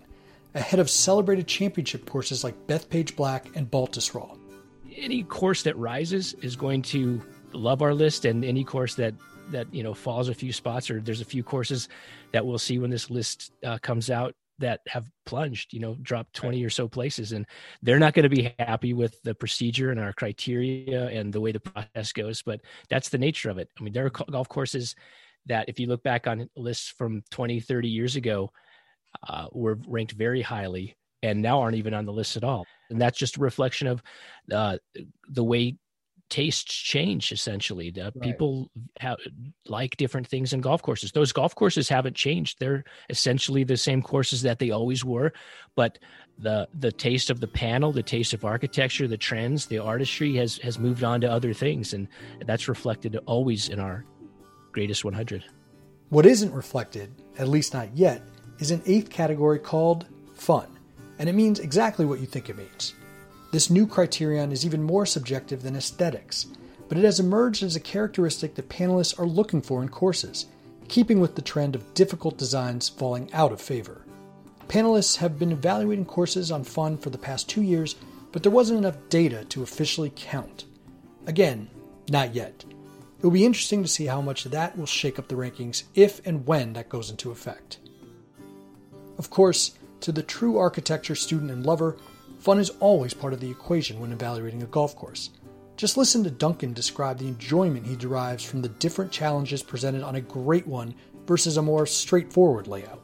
ahead 0.55 0.79
of 0.79 0.89
celebrated 0.89 1.45
championship 1.47 2.09
courses 2.09 2.43
like 2.43 2.55
Bethpage 2.65 3.15
Black 3.15 3.55
and 3.55 3.69
Baltusrol. 3.69 4.39
Any 4.97 5.23
course 5.23 5.63
that 5.63 5.77
rises 5.77 6.33
is 6.41 6.55
going 6.55 6.81
to 6.83 7.21
love 7.53 7.81
our 7.81 7.93
list, 7.93 8.25
and 8.25 8.43
any 8.43 8.63
course 8.63 8.95
that 8.95 9.13
that 9.49 9.71
you 9.73 9.83
know 9.83 9.93
falls 9.93 10.29
a 10.29 10.33
few 10.33 10.51
spots, 10.51 10.89
or 10.89 10.99
there's 11.01 11.21
a 11.21 11.25
few 11.25 11.43
courses 11.43 11.89
that 12.31 12.45
we'll 12.45 12.57
see 12.57 12.79
when 12.79 12.89
this 12.89 13.09
list 13.09 13.51
uh, 13.63 13.77
comes 13.81 14.09
out 14.09 14.33
that 14.59 14.81
have 14.87 15.09
plunged, 15.25 15.73
you 15.73 15.79
know, 15.79 15.95
dropped 16.01 16.33
20 16.33 16.63
or 16.63 16.69
so 16.69 16.87
places. 16.87 17.31
And 17.31 17.47
they're 17.81 17.97
not 17.97 18.13
going 18.13 18.23
to 18.23 18.29
be 18.29 18.53
happy 18.59 18.93
with 18.93 19.19
the 19.23 19.33
procedure 19.33 19.89
and 19.89 19.99
our 19.99 20.13
criteria 20.13 21.07
and 21.07 21.33
the 21.33 21.41
way 21.41 21.51
the 21.51 21.59
process 21.59 22.13
goes. 22.13 22.43
But 22.43 22.61
that's 22.87 23.09
the 23.09 23.17
nature 23.17 23.49
of 23.49 23.57
it. 23.57 23.69
I 23.79 23.83
mean, 23.83 23.91
there 23.91 24.05
are 24.05 24.09
golf 24.09 24.47
courses 24.49 24.95
that, 25.47 25.69
if 25.69 25.79
you 25.79 25.87
look 25.87 26.03
back 26.03 26.27
on 26.27 26.49
lists 26.55 26.89
from 26.89 27.23
20, 27.31 27.59
30 27.59 27.89
years 27.89 28.15
ago, 28.15 28.51
uh, 29.27 29.47
were 29.51 29.79
ranked 29.87 30.13
very 30.13 30.41
highly 30.41 30.95
and 31.23 31.41
now 31.41 31.61
aren't 31.61 31.75
even 31.75 31.93
on 31.93 32.05
the 32.05 32.13
list 32.13 32.37
at 32.37 32.43
all. 32.43 32.65
And 32.89 32.99
that's 32.99 33.17
just 33.17 33.37
a 33.37 33.41
reflection 33.41 33.87
of 33.87 34.01
uh, 34.51 34.77
the 35.29 35.43
way 35.43 35.77
tastes 36.31 36.73
change 36.73 37.33
essentially 37.33 37.91
the 37.91 38.03
right. 38.03 38.21
people 38.21 38.71
have, 38.97 39.17
like 39.67 39.97
different 39.97 40.25
things 40.25 40.53
in 40.53 40.61
golf 40.61 40.81
courses 40.81 41.11
those 41.11 41.33
golf 41.33 41.53
courses 41.53 41.89
haven't 41.89 42.15
changed 42.15 42.57
they're 42.57 42.85
essentially 43.09 43.65
the 43.65 43.75
same 43.75 44.01
courses 44.01 44.41
that 44.41 44.57
they 44.57 44.71
always 44.71 45.03
were 45.03 45.33
but 45.75 45.99
the 46.37 46.65
the 46.79 46.91
taste 46.91 47.29
of 47.29 47.41
the 47.41 47.47
panel 47.47 47.91
the 47.91 48.01
taste 48.01 48.33
of 48.33 48.45
architecture 48.45 49.09
the 49.09 49.17
trends 49.17 49.65
the 49.65 49.77
artistry 49.77 50.33
has 50.33 50.57
has 50.59 50.79
moved 50.79 51.03
on 51.03 51.19
to 51.19 51.29
other 51.29 51.53
things 51.53 51.93
and 51.93 52.07
that's 52.45 52.69
reflected 52.69 53.19
always 53.25 53.67
in 53.67 53.77
our 53.77 54.05
greatest 54.71 55.03
100 55.05 55.43
what 56.09 56.25
isn't 56.25 56.53
reflected 56.53 57.13
at 57.37 57.47
least 57.47 57.73
not 57.73 57.95
yet 57.95 58.21
is 58.59 58.71
an 58.71 58.81
eighth 58.85 59.09
category 59.09 59.59
called 59.59 60.05
fun 60.33 60.67
and 61.19 61.29
it 61.29 61.33
means 61.33 61.59
exactly 61.59 62.05
what 62.05 62.19
you 62.19 62.25
think 62.25 62.49
it 62.49 62.57
means 62.57 62.93
this 63.51 63.69
new 63.69 63.85
criterion 63.85 64.53
is 64.53 64.65
even 64.65 64.81
more 64.81 65.05
subjective 65.05 65.61
than 65.61 65.75
aesthetics, 65.75 66.45
but 66.87 66.97
it 66.97 67.03
has 67.03 67.19
emerged 67.19 67.63
as 67.63 67.75
a 67.75 67.81
characteristic 67.81 68.55
that 68.55 68.69
panelists 68.69 69.19
are 69.19 69.25
looking 69.25 69.61
for 69.61 69.81
in 69.81 69.89
courses, 69.89 70.45
keeping 70.87 71.19
with 71.19 71.35
the 71.35 71.41
trend 71.41 71.75
of 71.75 71.93
difficult 71.93 72.37
designs 72.37 72.87
falling 72.87 73.31
out 73.33 73.51
of 73.51 73.59
favor. 73.59 74.05
Panelists 74.69 75.17
have 75.17 75.37
been 75.37 75.51
evaluating 75.51 76.05
courses 76.05 76.49
on 76.49 76.63
fun 76.63 76.97
for 76.97 77.09
the 77.09 77.17
past 77.17 77.49
two 77.49 77.61
years, 77.61 77.97
but 78.31 78.41
there 78.41 78.53
wasn't 78.53 78.77
enough 78.79 78.95
data 79.09 79.43
to 79.45 79.63
officially 79.63 80.13
count. 80.15 80.63
Again, 81.27 81.69
not 82.09 82.33
yet. 82.33 82.63
It 83.21 83.23
will 83.23 83.31
be 83.31 83.45
interesting 83.45 83.83
to 83.83 83.87
see 83.87 84.07
how 84.07 84.19
much 84.19 84.45
that 84.45 84.75
will 84.75 84.87
shake 84.87 85.19
up 85.19 85.27
the 85.27 85.35
rankings 85.35 85.83
if 85.93 86.25
and 86.25 86.47
when 86.47 86.73
that 86.73 86.89
goes 86.89 87.11
into 87.11 87.29
effect. 87.29 87.77
Of 89.19 89.29
course, 89.29 89.75
to 89.99 90.11
the 90.11 90.23
true 90.23 90.57
architecture 90.57 91.13
student 91.13 91.51
and 91.51 91.63
lover, 91.63 91.97
Fun 92.41 92.57
is 92.57 92.71
always 92.79 93.13
part 93.13 93.33
of 93.33 93.39
the 93.39 93.51
equation 93.51 93.99
when 93.99 94.11
evaluating 94.11 94.63
a 94.63 94.65
golf 94.65 94.95
course. 94.95 95.29
Just 95.77 95.95
listen 95.95 96.23
to 96.23 96.31
Duncan 96.31 96.73
describe 96.73 97.19
the 97.19 97.27
enjoyment 97.27 97.85
he 97.85 97.95
derives 97.95 98.43
from 98.43 98.63
the 98.63 98.69
different 98.69 99.11
challenges 99.11 99.61
presented 99.61 100.01
on 100.01 100.15
a 100.15 100.21
great 100.21 100.65
one 100.65 100.95
versus 101.27 101.57
a 101.57 101.61
more 101.61 101.85
straightforward 101.85 102.65
layout. 102.65 102.99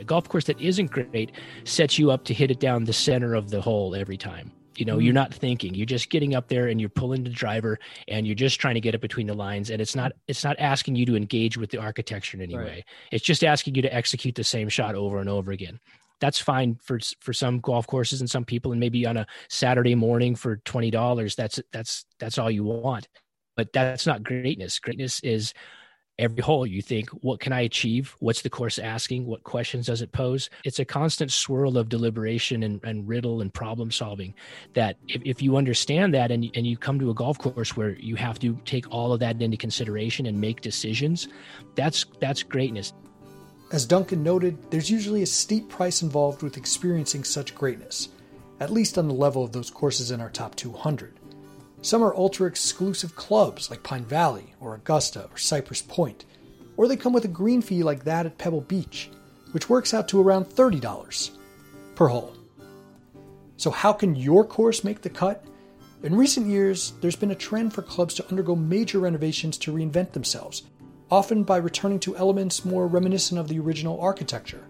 A 0.00 0.04
golf 0.04 0.28
course 0.28 0.46
that 0.46 0.60
isn't 0.60 0.90
great 0.90 1.30
sets 1.62 2.00
you 2.00 2.10
up 2.10 2.24
to 2.24 2.34
hit 2.34 2.50
it 2.50 2.58
down 2.58 2.82
the 2.82 2.92
center 2.92 3.36
of 3.36 3.50
the 3.50 3.60
hole 3.60 3.94
every 3.94 4.16
time. 4.16 4.50
You 4.80 4.86
know, 4.86 4.94
mm-hmm. 4.94 5.02
you're 5.02 5.14
not 5.14 5.34
thinking. 5.34 5.74
You're 5.74 5.86
just 5.86 6.08
getting 6.08 6.34
up 6.34 6.48
there 6.48 6.68
and 6.68 6.80
you're 6.80 6.88
pulling 6.88 7.22
the 7.22 7.30
driver 7.30 7.78
and 8.08 8.26
you're 8.26 8.34
just 8.34 8.58
trying 8.58 8.74
to 8.74 8.80
get 8.80 8.94
it 8.94 9.00
between 9.00 9.26
the 9.26 9.34
lines. 9.34 9.70
And 9.70 9.80
it's 9.80 9.94
not 9.94 10.12
it's 10.26 10.42
not 10.42 10.56
asking 10.58 10.96
you 10.96 11.06
to 11.06 11.16
engage 11.16 11.56
with 11.58 11.70
the 11.70 11.78
architecture 11.78 12.36
in 12.36 12.42
any 12.42 12.56
right. 12.56 12.66
way. 12.66 12.84
It's 13.12 13.24
just 13.24 13.44
asking 13.44 13.74
you 13.74 13.82
to 13.82 13.94
execute 13.94 14.34
the 14.34 14.44
same 14.44 14.68
shot 14.68 14.94
over 14.94 15.20
and 15.20 15.28
over 15.28 15.52
again 15.52 15.78
that's 16.20 16.38
fine 16.38 16.78
for 16.82 16.98
for 17.20 17.32
some 17.32 17.58
golf 17.60 17.86
courses 17.86 18.20
and 18.20 18.30
some 18.30 18.44
people 18.44 18.72
and 18.72 18.80
maybe 18.80 19.06
on 19.06 19.16
a 19.16 19.26
saturday 19.48 19.94
morning 19.94 20.36
for 20.36 20.58
$20 20.58 21.34
that's 21.34 21.58
that's 21.72 22.04
that's 22.18 22.36
all 22.38 22.50
you 22.50 22.62
want 22.62 23.08
but 23.56 23.72
that's 23.72 24.06
not 24.06 24.22
greatness 24.22 24.78
greatness 24.78 25.20
is 25.20 25.54
every 26.20 26.42
hole. 26.42 26.66
You 26.66 26.82
think 26.82 27.08
what 27.22 27.40
can 27.40 27.52
i 27.52 27.60
achieve? 27.60 28.14
What's 28.20 28.42
the 28.42 28.50
course 28.50 28.78
asking? 28.78 29.26
What 29.26 29.42
questions 29.42 29.86
does 29.86 30.02
it 30.02 30.12
pose? 30.12 30.50
It's 30.64 30.78
a 30.78 30.84
constant 30.84 31.32
swirl 31.32 31.78
of 31.78 31.88
deliberation 31.88 32.62
and, 32.62 32.82
and 32.84 33.08
riddle 33.08 33.40
and 33.40 33.52
problem 33.52 33.90
solving 33.90 34.34
that 34.74 34.96
if, 35.08 35.22
if 35.24 35.42
you 35.42 35.56
understand 35.56 36.14
that 36.14 36.30
and, 36.30 36.50
and 36.54 36.66
you 36.66 36.76
come 36.76 36.98
to 37.00 37.10
a 37.10 37.14
golf 37.14 37.38
course 37.38 37.76
where 37.76 37.96
you 37.98 38.16
have 38.16 38.38
to 38.40 38.58
take 38.64 38.88
all 38.92 39.12
of 39.12 39.20
that 39.20 39.40
into 39.40 39.56
consideration 39.56 40.26
and 40.26 40.40
make 40.40 40.60
decisions 40.60 41.28
that's 41.74 42.04
that's 42.20 42.42
greatness. 42.42 42.92
As 43.72 43.86
Duncan 43.86 44.22
noted, 44.22 44.70
there's 44.70 44.90
usually 44.90 45.22
a 45.22 45.26
steep 45.26 45.68
price 45.68 46.02
involved 46.02 46.42
with 46.42 46.56
experiencing 46.56 47.22
such 47.22 47.54
greatness, 47.54 48.08
at 48.58 48.70
least 48.70 48.98
on 48.98 49.06
the 49.06 49.14
level 49.14 49.44
of 49.44 49.52
those 49.52 49.70
courses 49.70 50.10
in 50.10 50.20
our 50.20 50.30
top 50.30 50.56
200. 50.56 51.20
Some 51.82 52.02
are 52.02 52.14
ultra 52.14 52.46
exclusive 52.46 53.16
clubs 53.16 53.70
like 53.70 53.82
Pine 53.82 54.04
Valley 54.04 54.54
or 54.60 54.74
Augusta 54.74 55.28
or 55.30 55.38
Cypress 55.38 55.82
Point, 55.82 56.24
or 56.76 56.86
they 56.86 56.96
come 56.96 57.12
with 57.12 57.24
a 57.24 57.28
green 57.28 57.62
fee 57.62 57.82
like 57.82 58.04
that 58.04 58.26
at 58.26 58.38
Pebble 58.38 58.60
Beach, 58.62 59.10
which 59.52 59.68
works 59.68 59.94
out 59.94 60.08
to 60.08 60.20
around 60.20 60.46
$30 60.46 61.30
per 61.94 62.08
hole. 62.08 62.34
So, 63.56 63.70
how 63.70 63.92
can 63.92 64.16
your 64.16 64.44
course 64.44 64.84
make 64.84 65.02
the 65.02 65.10
cut? 65.10 65.44
In 66.02 66.16
recent 66.16 66.46
years, 66.46 66.94
there's 67.00 67.16
been 67.16 67.30
a 67.30 67.34
trend 67.34 67.74
for 67.74 67.82
clubs 67.82 68.14
to 68.14 68.28
undergo 68.28 68.56
major 68.56 68.98
renovations 68.98 69.58
to 69.58 69.72
reinvent 69.72 70.12
themselves 70.12 70.62
often 71.10 71.42
by 71.42 71.56
returning 71.56 71.98
to 72.00 72.16
elements 72.16 72.64
more 72.64 72.86
reminiscent 72.86 73.40
of 73.40 73.48
the 73.48 73.58
original 73.58 74.00
architecture. 74.00 74.64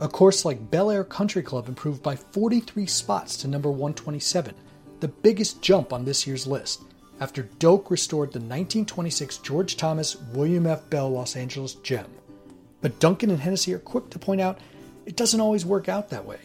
A 0.00 0.08
course 0.08 0.44
like 0.44 0.70
Bel 0.70 0.90
Air 0.90 1.04
Country 1.04 1.42
Club 1.42 1.68
improved 1.68 2.02
by 2.02 2.14
43 2.14 2.86
spots 2.86 3.36
to 3.38 3.48
number 3.48 3.70
127, 3.70 4.54
the 5.00 5.08
biggest 5.08 5.62
jump 5.62 5.92
on 5.92 6.04
this 6.04 6.26
year's 6.26 6.46
list, 6.46 6.82
after 7.20 7.42
Doak 7.42 7.90
restored 7.90 8.28
the 8.28 8.38
1926 8.38 9.38
George 9.38 9.76
Thomas 9.76 10.16
William 10.16 10.66
F. 10.66 10.88
Bell 10.90 11.10
Los 11.10 11.36
Angeles 11.36 11.74
gem. 11.76 12.06
But 12.80 12.98
Duncan 13.00 13.30
and 13.30 13.40
Hennessey 13.40 13.74
are 13.74 13.78
quick 13.78 14.10
to 14.10 14.18
point 14.18 14.40
out 14.40 14.58
it 15.06 15.16
doesn't 15.16 15.40
always 15.40 15.64
work 15.64 15.88
out 15.88 16.10
that 16.10 16.26
way, 16.26 16.40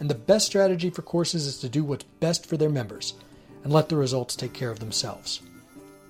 and 0.00 0.08
the 0.08 0.14
best 0.14 0.46
strategy 0.46 0.90
for 0.90 1.02
courses 1.02 1.46
is 1.46 1.58
to 1.60 1.68
do 1.68 1.84
what's 1.84 2.04
best 2.04 2.46
for 2.46 2.56
their 2.56 2.68
members 2.68 3.14
and 3.62 3.72
let 3.72 3.88
the 3.88 3.96
results 3.96 4.36
take 4.36 4.52
care 4.52 4.70
of 4.70 4.80
themselves. 4.80 5.42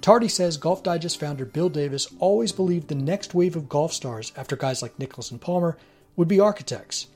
Tarde 0.00 0.30
says 0.30 0.56
Golf 0.56 0.82
Digest 0.82 1.18
founder 1.18 1.44
Bill 1.44 1.68
Davis 1.68 2.06
always 2.18 2.52
believed 2.52 2.88
the 2.88 2.94
next 2.94 3.34
wave 3.34 3.56
of 3.56 3.68
golf 3.68 3.92
stars 3.92 4.32
after 4.36 4.54
guys 4.54 4.82
like 4.82 4.98
Nicklaus 4.98 5.30
and 5.30 5.40
Palmer 5.40 5.76
would 6.14 6.28
be 6.28 6.38
architects. 6.38 7.08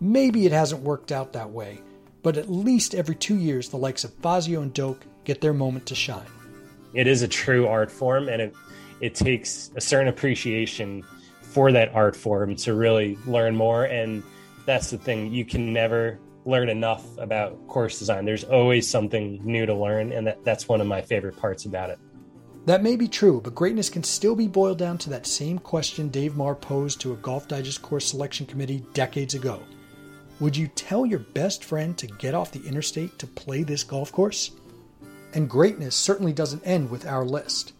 Maybe 0.00 0.44
it 0.44 0.52
hasn't 0.52 0.82
worked 0.82 1.10
out 1.10 1.32
that 1.32 1.50
way, 1.50 1.80
but 2.22 2.36
at 2.36 2.50
least 2.50 2.94
every 2.94 3.14
two 3.14 3.36
years 3.36 3.68
the 3.68 3.76
likes 3.76 4.04
of 4.04 4.14
Fazio 4.14 4.62
and 4.62 4.72
Doak 4.72 5.04
get 5.24 5.40
their 5.40 5.52
moment 5.52 5.86
to 5.86 5.94
shine. 5.94 6.26
It 6.94 7.06
is 7.06 7.22
a 7.22 7.28
true 7.28 7.66
art 7.66 7.90
form, 7.90 8.28
and 8.28 8.40
it 8.40 8.54
it 9.00 9.14
takes 9.14 9.70
a 9.76 9.80
certain 9.80 10.08
appreciation 10.08 11.04
for 11.40 11.70
that 11.72 11.94
art 11.94 12.16
form 12.16 12.56
to 12.56 12.74
really 12.74 13.16
learn 13.26 13.54
more. 13.54 13.84
And 13.84 14.22
that's 14.66 14.90
the 14.90 14.98
thing; 14.98 15.32
you 15.32 15.44
can 15.44 15.72
never 15.72 16.18
learn 16.44 16.68
enough 16.68 17.04
about 17.18 17.66
course 17.68 17.98
design. 17.98 18.24
There's 18.24 18.44
always 18.44 18.88
something 18.88 19.40
new 19.44 19.66
to 19.66 19.74
learn, 19.74 20.12
and 20.12 20.26
that, 20.26 20.44
that's 20.44 20.66
one 20.66 20.80
of 20.80 20.86
my 20.86 21.02
favorite 21.02 21.36
parts 21.36 21.66
about 21.66 21.90
it. 21.90 21.98
That 22.64 22.82
may 22.82 22.96
be 22.96 23.08
true, 23.08 23.40
but 23.40 23.54
greatness 23.54 23.88
can 23.88 24.02
still 24.02 24.34
be 24.34 24.46
boiled 24.46 24.78
down 24.78 24.98
to 24.98 25.10
that 25.10 25.26
same 25.26 25.58
question 25.58 26.08
Dave 26.08 26.36
Marr 26.36 26.54
posed 26.54 27.00
to 27.00 27.12
a 27.12 27.16
Golf 27.16 27.48
Digest 27.48 27.82
course 27.82 28.06
selection 28.06 28.46
committee 28.46 28.84
decades 28.92 29.34
ago. 29.34 29.62
Would 30.40 30.56
you 30.56 30.68
tell 30.68 31.04
your 31.04 31.18
best 31.18 31.64
friend 31.64 31.98
to 31.98 32.06
get 32.06 32.32
off 32.32 32.52
the 32.52 32.64
interstate 32.64 33.18
to 33.18 33.26
play 33.26 33.64
this 33.64 33.82
golf 33.82 34.12
course? 34.12 34.52
And 35.34 35.50
greatness 35.50 35.96
certainly 35.96 36.32
doesn't 36.32 36.64
end 36.64 36.90
with 36.90 37.06
our 37.06 37.24
list. 37.24 37.72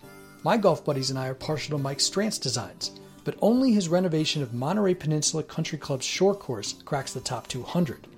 My 0.42 0.56
golf 0.56 0.84
buddies 0.84 1.10
and 1.10 1.18
I 1.18 1.28
are 1.28 1.34
partial 1.34 1.78
to 1.78 1.82
Mike 1.82 2.00
Strantz's 2.00 2.40
designs, 2.40 2.90
but 3.22 3.36
only 3.40 3.72
his 3.72 3.88
renovation 3.88 4.42
of 4.42 4.54
Monterey 4.54 4.94
Peninsula 4.94 5.44
Country 5.44 5.78
Club's 5.78 6.04
shore 6.04 6.34
course 6.34 6.82
cracks 6.84 7.12
the 7.12 7.20
top 7.20 7.46
200. 7.46 8.08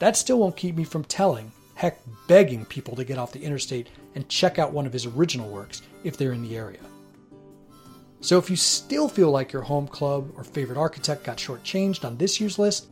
That 0.00 0.16
still 0.16 0.40
won't 0.40 0.56
keep 0.56 0.74
me 0.74 0.82
from 0.82 1.04
telling, 1.04 1.52
heck, 1.76 2.00
begging 2.26 2.64
people 2.64 2.96
to 2.96 3.04
get 3.04 3.18
off 3.18 3.30
the 3.30 3.44
interstate 3.44 3.90
and 4.16 4.28
check 4.28 4.58
out 4.58 4.72
one 4.72 4.86
of 4.86 4.92
his 4.92 5.06
original 5.06 5.48
works 5.48 5.82
if 6.02 6.16
they're 6.16 6.32
in 6.32 6.42
the 6.42 6.56
area. 6.56 6.80
So 8.20 8.38
if 8.38 8.50
you 8.50 8.56
still 8.56 9.08
feel 9.08 9.30
like 9.30 9.52
your 9.52 9.62
home 9.62 9.86
club 9.86 10.32
or 10.36 10.42
favorite 10.42 10.78
architect 10.78 11.22
got 11.22 11.36
shortchanged 11.36 12.04
on 12.04 12.16
this 12.16 12.40
year's 12.40 12.58
list, 12.58 12.88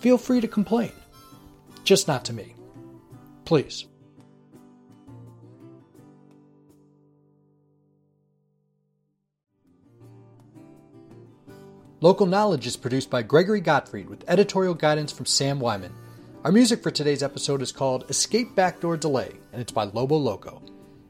feel 0.00 0.18
free 0.18 0.40
to 0.40 0.48
complain. 0.48 0.92
Just 1.84 2.08
not 2.08 2.24
to 2.26 2.32
me. 2.32 2.54
Please. 3.44 3.86
Local 12.00 12.26
Knowledge 12.26 12.66
is 12.66 12.76
produced 12.76 13.08
by 13.08 13.22
Gregory 13.22 13.60
Gottfried 13.60 14.10
with 14.10 14.28
editorial 14.28 14.74
guidance 14.74 15.10
from 15.10 15.24
Sam 15.24 15.58
Weinman. 15.58 15.92
Our 16.44 16.52
music 16.52 16.82
for 16.82 16.90
today's 16.90 17.22
episode 17.22 17.62
is 17.62 17.72
called 17.72 18.08
Escape 18.10 18.54
Backdoor 18.54 18.98
Delay, 18.98 19.32
and 19.52 19.62
it's 19.62 19.72
by 19.72 19.84
Lobo 19.84 20.16
Loco. 20.16 20.62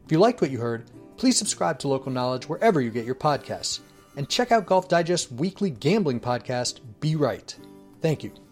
If 0.05 0.13
you 0.13 0.19
liked 0.19 0.41
what 0.41 0.53
you 0.53 0.59
heard, 0.59 0.89
please 1.17 1.37
subscribe 1.37 1.81
to 1.81 1.89
Local 1.89 2.13
Knowledge 2.13 2.49
wherever 2.49 2.81
you 2.81 2.91
get 2.91 3.05
your 3.05 3.17
podcasts, 3.17 3.81
and 4.17 4.29
check 4.29 4.53
out 4.53 4.67
Golf 4.67 4.89
Digest's 4.89 5.31
weekly 5.31 5.71
gambling 5.71 6.21
podcast, 6.21 6.79
Be 7.01 7.17
Right. 7.17 7.55
Thank 8.01 8.23
you. 8.23 8.46